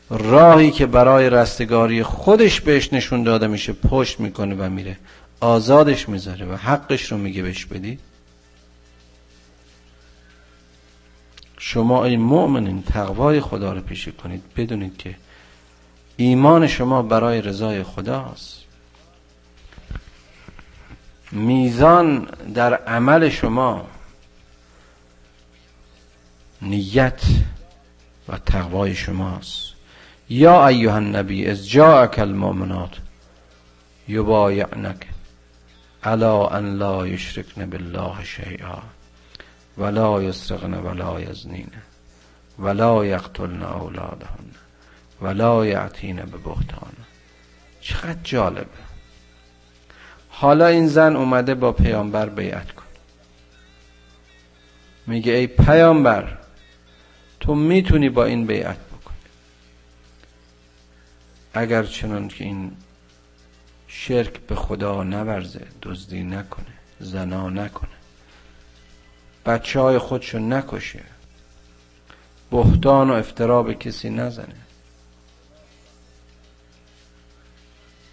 راهی 0.09 0.71
که 0.71 0.85
برای 0.85 1.29
رستگاری 1.29 2.03
خودش 2.03 2.61
بهش 2.61 2.93
نشون 2.93 3.23
داده 3.23 3.47
میشه 3.47 3.73
پشت 3.73 4.19
می‌کنه 4.19 4.55
و 4.55 4.69
میره. 4.69 4.97
آزادش 5.39 6.09
می‌ذاره 6.09 6.45
و 6.45 6.55
حقش 6.55 7.11
رو 7.11 7.17
میگه 7.17 7.41
بهش 7.41 7.65
بدید 7.65 7.99
شما 11.57 12.05
این 12.05 12.21
مؤمنین 12.21 12.83
تقوای 12.83 13.41
خدا 13.41 13.73
رو 13.73 13.81
پیشه 13.81 14.11
کنید. 14.11 14.43
بدونید 14.57 14.97
که 14.97 15.15
ایمان 16.17 16.67
شما 16.67 17.01
برای 17.01 17.41
رضای 17.41 17.83
خداست. 17.83 18.60
میزان 21.31 22.27
در 22.53 22.73
عمل 22.73 23.29
شما 23.29 23.87
نیت 26.61 27.21
و 28.29 28.37
تقوای 28.37 28.95
شماست. 28.95 29.71
یا 30.29 30.67
ایها 30.67 30.95
النبی 30.95 31.47
از 31.47 31.69
جاءک 31.69 32.19
المؤمنات 32.19 32.97
یبایعنک 34.07 35.07
علا 36.03 36.47
ان 36.47 36.77
لا 36.77 37.07
یشرکن 37.07 37.69
بالله 37.69 38.23
شیئا 38.23 38.79
ولا 39.77 40.23
یسرقن 40.23 40.73
ولا 40.73 41.21
یزنین 41.21 41.71
ولا 42.59 43.05
یقتلن 43.05 43.63
اولادهن 43.63 44.45
ولا 45.21 45.65
یعتین 45.65 46.15
ببهتان. 46.15 46.93
چقدر 47.81 48.19
جالبه 48.23 48.90
حالا 50.41 50.67
این 50.67 50.87
زن 50.87 51.15
اومده 51.15 51.55
با 51.55 51.71
پیامبر 51.71 52.29
بیعت 52.29 52.71
کن. 52.71 52.83
میگه 55.07 55.31
ای 55.33 55.47
پیامبر 55.47 56.37
تو 57.39 57.55
می‌تونی 57.55 58.09
با 58.09 58.25
این 58.25 58.45
بیعت 58.47 58.77
بکنی. 58.77 59.17
اگر 61.53 61.83
چنان 61.83 62.27
که 62.27 62.43
این 62.43 62.71
شرک 63.87 64.39
به 64.39 64.55
خدا 64.55 65.03
نورزه 65.03 65.67
دزدی 65.81 66.23
نکنه 66.23 66.65
زنا 66.99 67.49
نکنه 67.49 67.89
بچه 69.45 69.79
های 69.79 69.97
خودشو 69.97 70.39
نکشه 70.39 71.03
بهتان 72.51 73.09
و 73.09 73.13
افترا 73.13 73.63
به 73.63 73.73
کسی 73.73 74.09
نزنه. 74.09 74.55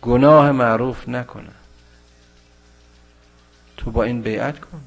گناه 0.03 0.53
معروف 0.53 1.09
نکنه. 1.09 1.51
تو 3.79 3.91
با 3.91 4.03
این 4.03 4.23
بیعت 4.23 4.61
کن. 4.61 4.85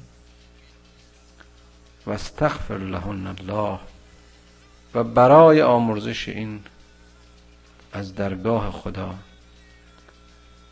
و 2.06 2.10
استغفر 2.10 2.78
لهن 2.78 3.26
الله. 3.26 3.80
و 4.94 5.04
برای 5.04 5.62
آمرزش 5.62 6.28
این 6.28 6.64
از 7.92 8.14
درگاه 8.14 8.70
خدا 8.70 9.14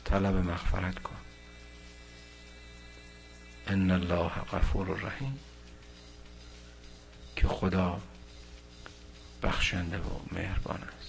طلب 0.04 0.34
مغفرت 0.34 0.98
کن. 0.98 1.16
ان 3.66 3.90
الله 3.90 4.30
غفور 4.52 4.86
رحیم. 4.86 5.38
که 7.36 7.48
خدا 7.48 8.00
بخشنده 9.42 9.98
و 9.98 10.10
مهربان 10.32 10.82
است 10.82 10.99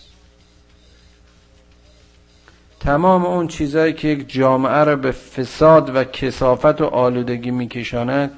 تمام 2.81 3.25
اون 3.25 3.47
چیزهایی 3.47 3.93
که 3.93 4.07
یک 4.07 4.33
جامعه 4.33 4.83
را 4.83 4.95
به 4.95 5.11
فساد 5.11 5.95
و 5.95 6.03
کسافت 6.03 6.81
و 6.81 6.85
آلودگی 6.85 7.51
میکشاند 7.51 8.31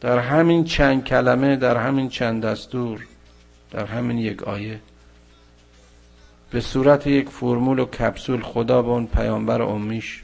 در 0.00 0.18
همین 0.18 0.64
چند 0.64 1.04
کلمه 1.04 1.56
در 1.56 1.76
همین 1.76 2.08
چند 2.08 2.44
دستور 2.44 3.06
در 3.70 3.84
همین 3.84 4.18
یک 4.18 4.42
آیه 4.42 4.80
به 6.50 6.60
صورت 6.60 7.06
یک 7.06 7.28
فرمول 7.28 7.78
و 7.78 7.84
کپسول 7.84 8.42
خدا 8.42 8.82
به 8.82 8.88
اون 8.88 9.06
پیامبر 9.06 9.62
امیش 9.62 10.22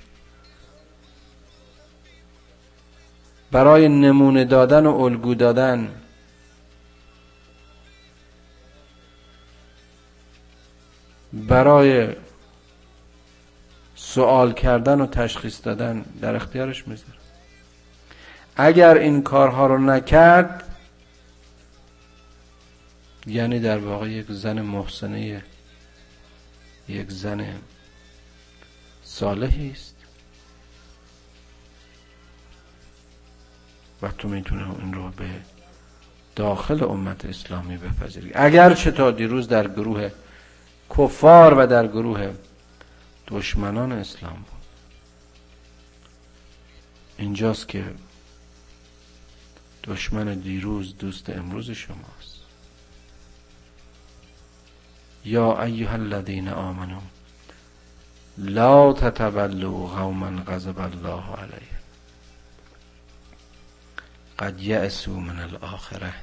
برای 3.53 3.89
نمونه 3.89 4.45
دادن 4.45 4.87
و 4.87 5.01
الگو 5.01 5.35
دادن 5.35 5.91
برای 11.37 12.09
سوال 13.95 14.53
کردن 14.53 15.01
و 15.01 15.07
تشخیص 15.07 15.61
دادن 15.64 16.05
در 16.20 16.37
اختیارش 16.37 16.89
می‌ذاره 16.89 17.18
اگر 18.57 18.99
این 18.99 19.22
کارها 19.22 19.66
رو 19.66 19.78
نکرد 19.78 20.62
یعنی 23.26 23.61
در 23.61 23.78
واقع 23.78 24.11
یک 24.11 24.26
زن 24.28 24.61
محسنه 24.61 25.43
یک 26.89 27.11
زن 27.11 27.47
صالحی 29.03 29.70
است. 29.70 29.97
و 34.03 34.09
تو 34.09 34.28
می‌تونه 34.28 34.80
این 34.80 34.95
رو 34.95 35.11
به 35.11 35.24
داخل 36.37 36.84
امت 36.84 37.24
اسلامی 37.24 37.76
بپذیری. 37.76 38.30
اگر 38.34 38.74
چه 38.74 38.91
تا 38.91 39.11
دیروز 39.11 39.49
در 39.49 39.68
گروه 39.68 40.11
کفار 40.91 41.55
و 41.55 41.66
در 41.66 41.87
گروه 41.87 42.34
دشمنان 43.28 43.93
اسلام 43.93 44.34
بود. 44.34 44.64
اینجاست 47.18 47.68
که 47.68 47.95
دشمن 49.84 50.34
دیروز 50.34 50.99
دوست 50.99 51.30
امروز 51.30 51.70
شماست. 51.70 52.37
یا 55.24 55.62
ایها 55.62 55.93
الذین 55.93 56.49
آمنو 56.49 57.01
لا 58.39 58.93
تتولوا 58.93 59.87
قوما 59.87 60.43
غضب 60.43 60.78
الله 60.78 61.22
علیهم. 61.37 61.76
قد 64.39 64.61
یأسوا 64.61 65.20
من 65.20 65.39
الاخره 65.39 66.14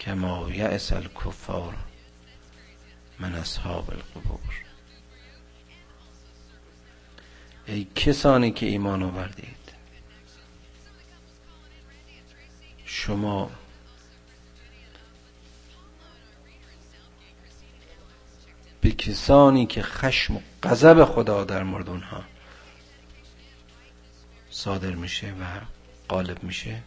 کما 0.00 0.50
یأس 0.50 0.92
الکفار. 0.92 1.74
من 3.18 3.34
اصحاب 3.34 3.90
القبور. 3.90 4.64
ای 7.66 7.86
کسانی 7.94 8.50
که 8.50 8.66
ایمان 8.66 9.02
آوردید 9.02 9.72
شما 12.84 13.50
به 18.80 18.90
کسانی 18.90 19.66
که 19.66 19.82
خشم 19.82 20.36
و 20.36 20.40
غضب 20.62 21.04
خدا 21.04 21.44
در 21.44 21.62
مورد 21.62 21.88
اونها 21.88 22.24
صادر 24.50 24.90
میشه 24.90 25.32
و 25.32 25.60
غالب 26.08 26.44
میشه 26.44 26.82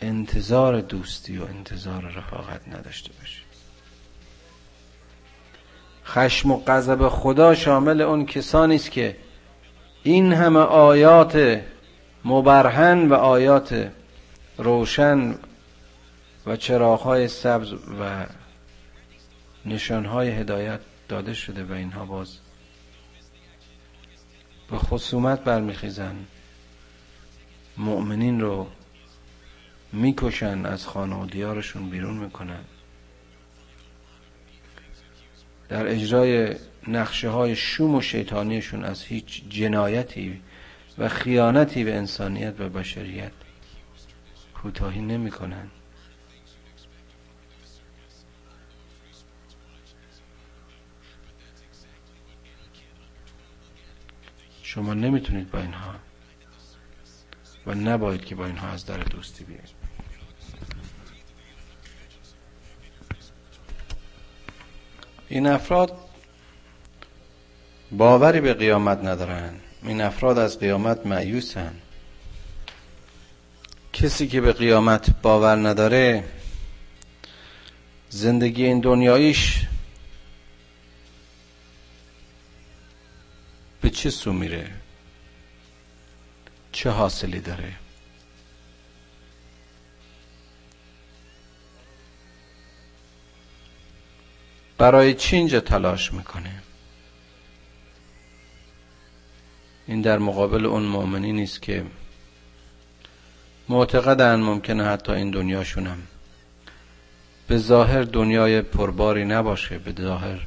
انتظار 0.00 0.80
دوستی 0.80 1.38
و 1.38 1.44
انتظار 1.44 2.02
رفاقت 2.02 2.68
نداشته 2.68 3.12
باشه. 3.12 3.43
خشم 6.06 6.50
و 6.50 6.62
غضب 6.66 7.08
خدا 7.08 7.54
شامل 7.54 8.00
اون 8.00 8.26
کسانی 8.26 8.74
است 8.74 8.90
که 8.90 9.16
این 10.02 10.32
همه 10.32 10.60
آیات 10.60 11.62
مبرهن 12.24 13.08
و 13.08 13.14
آیات 13.14 13.90
روشن 14.58 15.34
و 16.46 16.56
چراغهای 16.56 17.28
سبز 17.28 17.72
و 17.72 18.26
نشانهای 19.66 20.30
هدایت 20.30 20.80
داده 21.08 21.34
شده 21.34 21.64
و 21.64 21.72
اینها 21.72 22.04
باز 22.04 22.38
به 24.70 24.78
خصومت 24.78 25.44
برمیخیزن. 25.44 26.16
مؤمنین 27.76 28.40
رو 28.40 28.66
می‌کشن 29.92 30.66
از 30.66 30.86
خانه 30.86 31.16
و 31.16 31.26
دیارشون 31.26 31.90
بیرون 31.90 32.16
می‌کنن. 32.16 32.64
در 35.74 35.88
اجرای 35.88 36.56
نقشه 36.88 37.28
های 37.28 37.56
شوم 37.56 37.94
و 37.94 38.00
شیطانیشون 38.00 38.84
از 38.84 39.02
هیچ 39.02 39.42
جنایتی 39.48 40.40
و 40.98 41.08
خیانتی 41.08 41.84
به 41.84 41.94
انسانیت 41.94 42.60
و 42.60 42.68
بشریت 42.68 43.32
کوتاهی 44.54 45.00
نمی‌کنن. 45.00 45.70
شما 54.62 54.94
نمی‌تونید 54.94 55.50
با 55.50 55.58
اینها 55.58 55.94
و 57.66 57.74
نباید 57.74 58.24
که 58.24 58.34
با 58.34 58.46
اینها 58.46 58.68
از 58.68 58.86
در 58.86 58.98
دوستی 58.98 59.44
بیاید. 59.44 59.83
این 65.34 65.46
افراد 65.46 65.96
باوری 67.92 68.40
به 68.40 68.54
قیامت 68.54 68.98
ندارن. 68.98 69.54
این 69.82 70.00
افراد 70.00 70.38
از 70.38 70.58
قیامت 70.58 71.06
معیوسن 71.06 71.74
کسی 73.92 74.28
که 74.28 74.40
به 74.40 74.52
قیامت 74.52 75.22
باور 75.22 75.56
نداره 75.68 76.24
زندگی 78.08 78.64
این 78.64 78.80
دنیاییش 78.80 79.66
به 83.80 83.90
چه 83.90 84.10
سو 84.10 84.32
میره؟ 84.32 84.70
چه 86.72 86.90
حاصلی 86.90 87.40
داره؟ 87.40 87.72
برای 94.84 95.14
چی 95.14 95.36
اینجا 95.36 95.60
تلاش 95.60 96.12
می‌کنه. 96.12 96.50
این 99.86 100.00
در 100.00 100.18
مقابل 100.18 100.66
اون 100.66 100.82
مؤمنی 100.82 101.32
نیست 101.32 101.62
که 101.62 101.84
معتقدن 103.68 104.40
ممکنه 104.40 104.84
حتی 104.84 105.12
این 105.12 105.30
دنیاشونم. 105.30 105.98
به 107.48 107.58
ظاهر 107.58 108.02
دنیای 108.02 108.62
پرباری 108.62 109.24
نباشه 109.24 109.78
به 109.78 110.02
ظاهر 110.02 110.46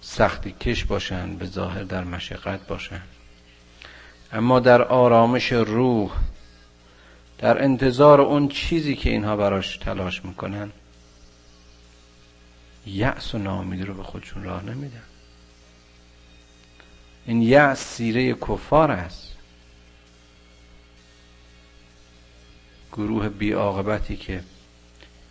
سختی 0.00 0.52
کش 0.52 0.84
باشن 0.84 1.36
به 1.36 1.46
ظاهر 1.46 1.82
در 1.82 2.04
مشقت 2.04 2.66
باشن. 2.66 3.02
اما 4.32 4.60
در 4.60 4.82
آرامش 4.82 5.52
روح 5.52 6.10
در 7.38 7.62
انتظار 7.62 8.20
اون 8.20 8.48
چیزی 8.48 8.96
که 8.96 9.10
اینها 9.10 9.36
براش 9.36 9.76
تلاش 9.76 10.24
می‌کنن 10.24 10.72
یأس 12.86 13.34
و 13.34 13.38
ناامیدی 13.38 13.82
رو 13.82 13.94
به 13.94 14.02
خودشون 14.02 14.44
راه 14.44 14.64
نمیدن. 14.64 15.02
این 17.26 17.42
یأس 17.42 17.78
سیره 17.78 18.34
کفار 18.34 18.90
است. 18.90 19.36
گروه 22.92 23.28
بیاقبتی 23.28 24.16
که 24.16 24.44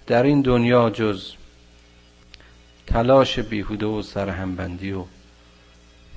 در 0.07 0.23
این 0.23 0.41
دنیا 0.41 0.89
جز 0.89 1.31
تلاش 2.87 3.39
بیهوده 3.39 3.85
و 3.85 4.01
سرهمبندی 4.01 4.91
و 4.91 5.05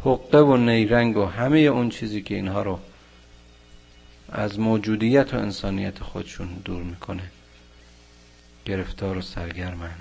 حقه 0.04 0.38
و 0.38 0.56
نیرنگ 0.56 1.16
و 1.16 1.24
همه 1.24 1.58
اون 1.58 1.88
چیزی 1.88 2.22
که 2.22 2.34
اینها 2.34 2.62
رو 2.62 2.78
از 4.32 4.58
موجودیت 4.60 5.34
و 5.34 5.36
انسانیت 5.36 6.02
خودشون 6.02 6.48
دور 6.64 6.82
می‌کنه. 6.82 7.30
گرفتار 8.64 9.18
و 9.18 9.22
سرگرمن. 9.22 9.98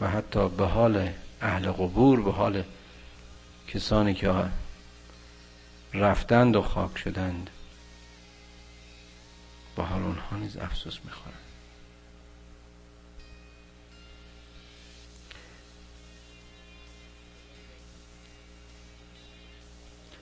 و 0.00 0.08
حتی 0.08 0.48
به 0.48 0.66
حال 0.66 1.08
اهل 1.40 1.72
قبور 1.72 2.22
به 2.22 2.32
حال 2.32 2.64
کسانی 3.68 4.14
که 4.14 4.34
رفتند 5.94 6.56
و 6.56 6.62
خاک 6.62 6.98
شدند 6.98 7.50
با 9.76 9.84
حال 9.84 10.02
اونها 10.02 10.36
نیز 10.36 10.56
افسوس 10.56 10.98
می‌خورند 11.04 11.38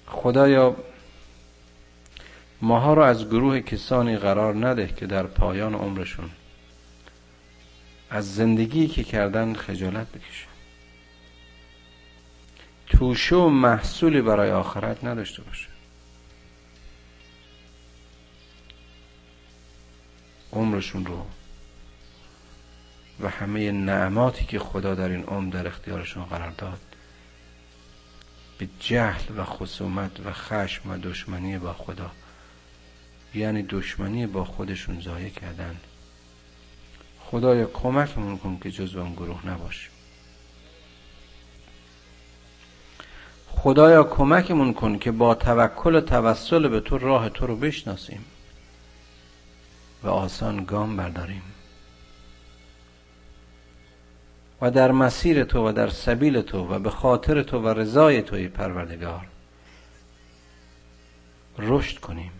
خدایا 0.07 0.77
ماها 2.63 2.95
رو 2.95 3.03
از 3.03 3.29
گروه 3.29 3.61
کسانی 3.61 4.17
قرار 4.17 4.67
نده 4.67 4.87
که 4.87 5.07
در 5.07 5.27
پایان 5.27 5.75
عمرشون 5.75 6.31
از 8.11 8.35
زندگی 8.35 8.89
که 8.89 9.05
کردن 9.05 9.55
خجالت 9.55 10.07
بکشن 10.07 10.51
توشه 12.87 13.37
و 13.37 13.49
محصولی 13.49 14.23
برای 14.23 14.51
آخرت 14.51 15.05
نداشته 15.05 15.43
باشه. 15.43 15.69
عمرشون 20.53 21.07
رو 21.07 21.27
و 23.21 23.29
همه 23.29 23.73
نعماتی 23.73 24.45
که 24.45 24.59
خدا 24.59 24.95
در 24.95 25.09
این 25.09 25.25
عمر 25.25 25.53
در 25.53 25.67
اختیارشون 25.67 26.25
قرار 26.25 26.51
داد 26.51 26.81
به 28.59 28.69
جهل 28.81 29.39
و 29.39 29.45
خصومت 29.45 30.21
و 30.21 30.33
خشم 30.33 30.91
و 30.91 30.99
دشمنی 30.99 31.59
با 31.59 31.73
خدا 31.73 32.11
یعنی 33.35 33.63
دشمنی 33.63 34.27
با 34.27 34.45
خودشون 34.45 35.01
ضایع 35.01 35.29
کردن. 35.29 35.77
خدایا 37.21 37.67
کمکمون 37.67 38.39
کن 38.39 38.59
که 38.63 38.71
جز 38.71 38.97
اون 38.97 39.13
گروه 39.13 39.47
نباشیم. 39.47 39.91
خدایا 43.49 44.05
کمکمون 44.05 44.75
کن 44.75 44.99
که 44.99 45.11
با 45.11 45.35
توکل 45.35 45.95
و 45.95 46.01
توسل 46.01 46.69
به 46.69 46.81
تو 46.81 46.99
راه 46.99 47.29
تو 47.29 47.47
رو 47.47 47.57
بشناسیم 47.57 48.25
و 50.03 50.09
آسان 50.09 50.65
گام 50.65 50.97
برداریم. 50.97 51.43
و 54.63 54.71
در 54.71 54.93
مسیر 54.93 55.45
تو 55.45 55.69
و 55.69 55.73
در 55.73 55.89
سبیل 55.89 56.43
تو 56.43 56.75
و 56.75 56.79
به 56.79 56.91
خاطر 56.91 57.43
تو 57.43 57.59
و 57.59 57.69
رضای 57.69 58.23
توی 58.23 58.49
پروردگار 58.49 59.27
رشد 61.59 61.99
کنیم. 61.99 62.40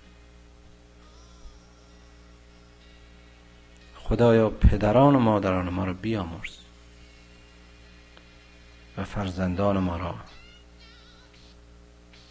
خدایا 4.11 4.51
پدران 4.51 5.15
و 5.15 5.19
مادران 5.19 5.69
ما 5.69 5.85
را 5.85 5.93
بیامرز 5.93 6.57
و 8.99 9.05
فرزندان 9.05 9.79
ما 9.79 9.97
را 9.97 10.15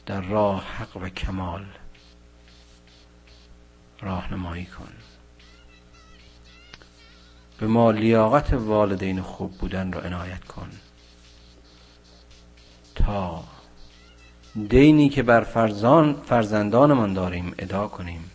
در 0.05 0.21
راه 0.21 0.63
حق 0.63 0.97
و 0.97 1.09
کمال 1.09 1.65
راهنمایی 4.01 4.65
کن. 4.65 4.91
به 7.59 7.67
ما 7.67 7.91
لیاقت 7.91 8.53
والدین 8.53 9.21
خوب 9.21 9.57
بودن 9.57 9.91
را 9.91 10.01
عنایت 10.01 10.43
کن. 10.43 10.69
تا 12.95 13.43
دینی 14.69 15.09
که 15.09 15.23
بر 15.23 15.41
فرزان 15.41 16.13
فرزندانمان 16.13 17.13
داریم 17.13 17.53
ادا 17.59 17.87
کنیم. 17.87 18.31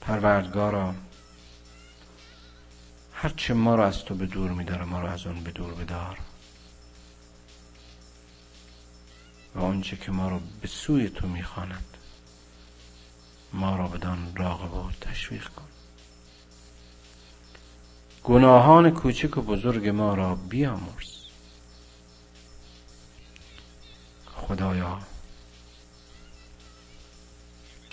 پروردگارا 0.00 0.94
هرچه 3.12 3.54
ما 3.54 3.74
را 3.74 3.86
از 3.86 4.04
تو 4.04 4.14
به 4.14 4.26
دور 4.26 4.50
میداره 4.50 4.84
ما 4.84 5.00
را 5.00 5.10
از 5.10 5.26
اون 5.26 5.44
به 5.44 5.50
دور 5.50 5.74
بدار. 5.74 6.18
و 9.54 9.60
آنچه 9.60 9.96
که 9.96 10.12
ما 10.12 10.28
را 10.28 10.40
به 10.60 10.68
سوی 10.68 11.08
تو 11.08 11.28
می‌خواند 11.28 11.96
ما 13.52 13.76
را 13.76 13.88
بدان 13.88 14.36
راغب 14.36 14.74
و 14.74 14.90
تشویق 15.00 15.48
کن. 15.48 15.68
گناهان 18.24 18.90
کوچک 18.90 19.36
و 19.38 19.42
بزرگ 19.42 19.88
ما 19.88 20.14
را 20.14 20.34
بیامرز. 20.34 21.20
خدایا 24.36 24.98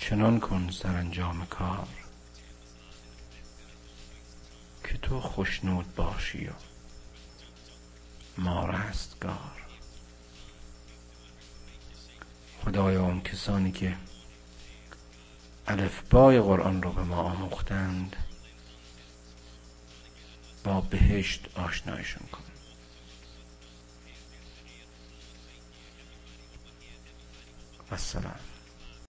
چنان 0.10 0.39
کن 0.39 0.70
سرانجام 0.72 1.45
کار 1.45 1.88
که 4.84 4.97
تو 4.97 5.22
خوشنود 5.22 5.95
باشی 5.95 6.47
و 6.47 6.51
ما 8.38 8.66
رستگار 8.66 9.66
خدایا 12.66 13.03
اون 13.03 13.22
کسانی 13.22 13.72
که 13.72 13.97
الفبای 15.68 16.39
قرآن 16.39 16.84
رو 16.84 16.91
به 16.91 17.03
ما 17.03 17.22
آموختند 17.22 18.16
با 20.64 20.82
بهشت 20.82 21.58
آشنایشون 21.58 22.28
کن. 22.28 22.43
و 27.91 27.93
السلام. 27.93 28.57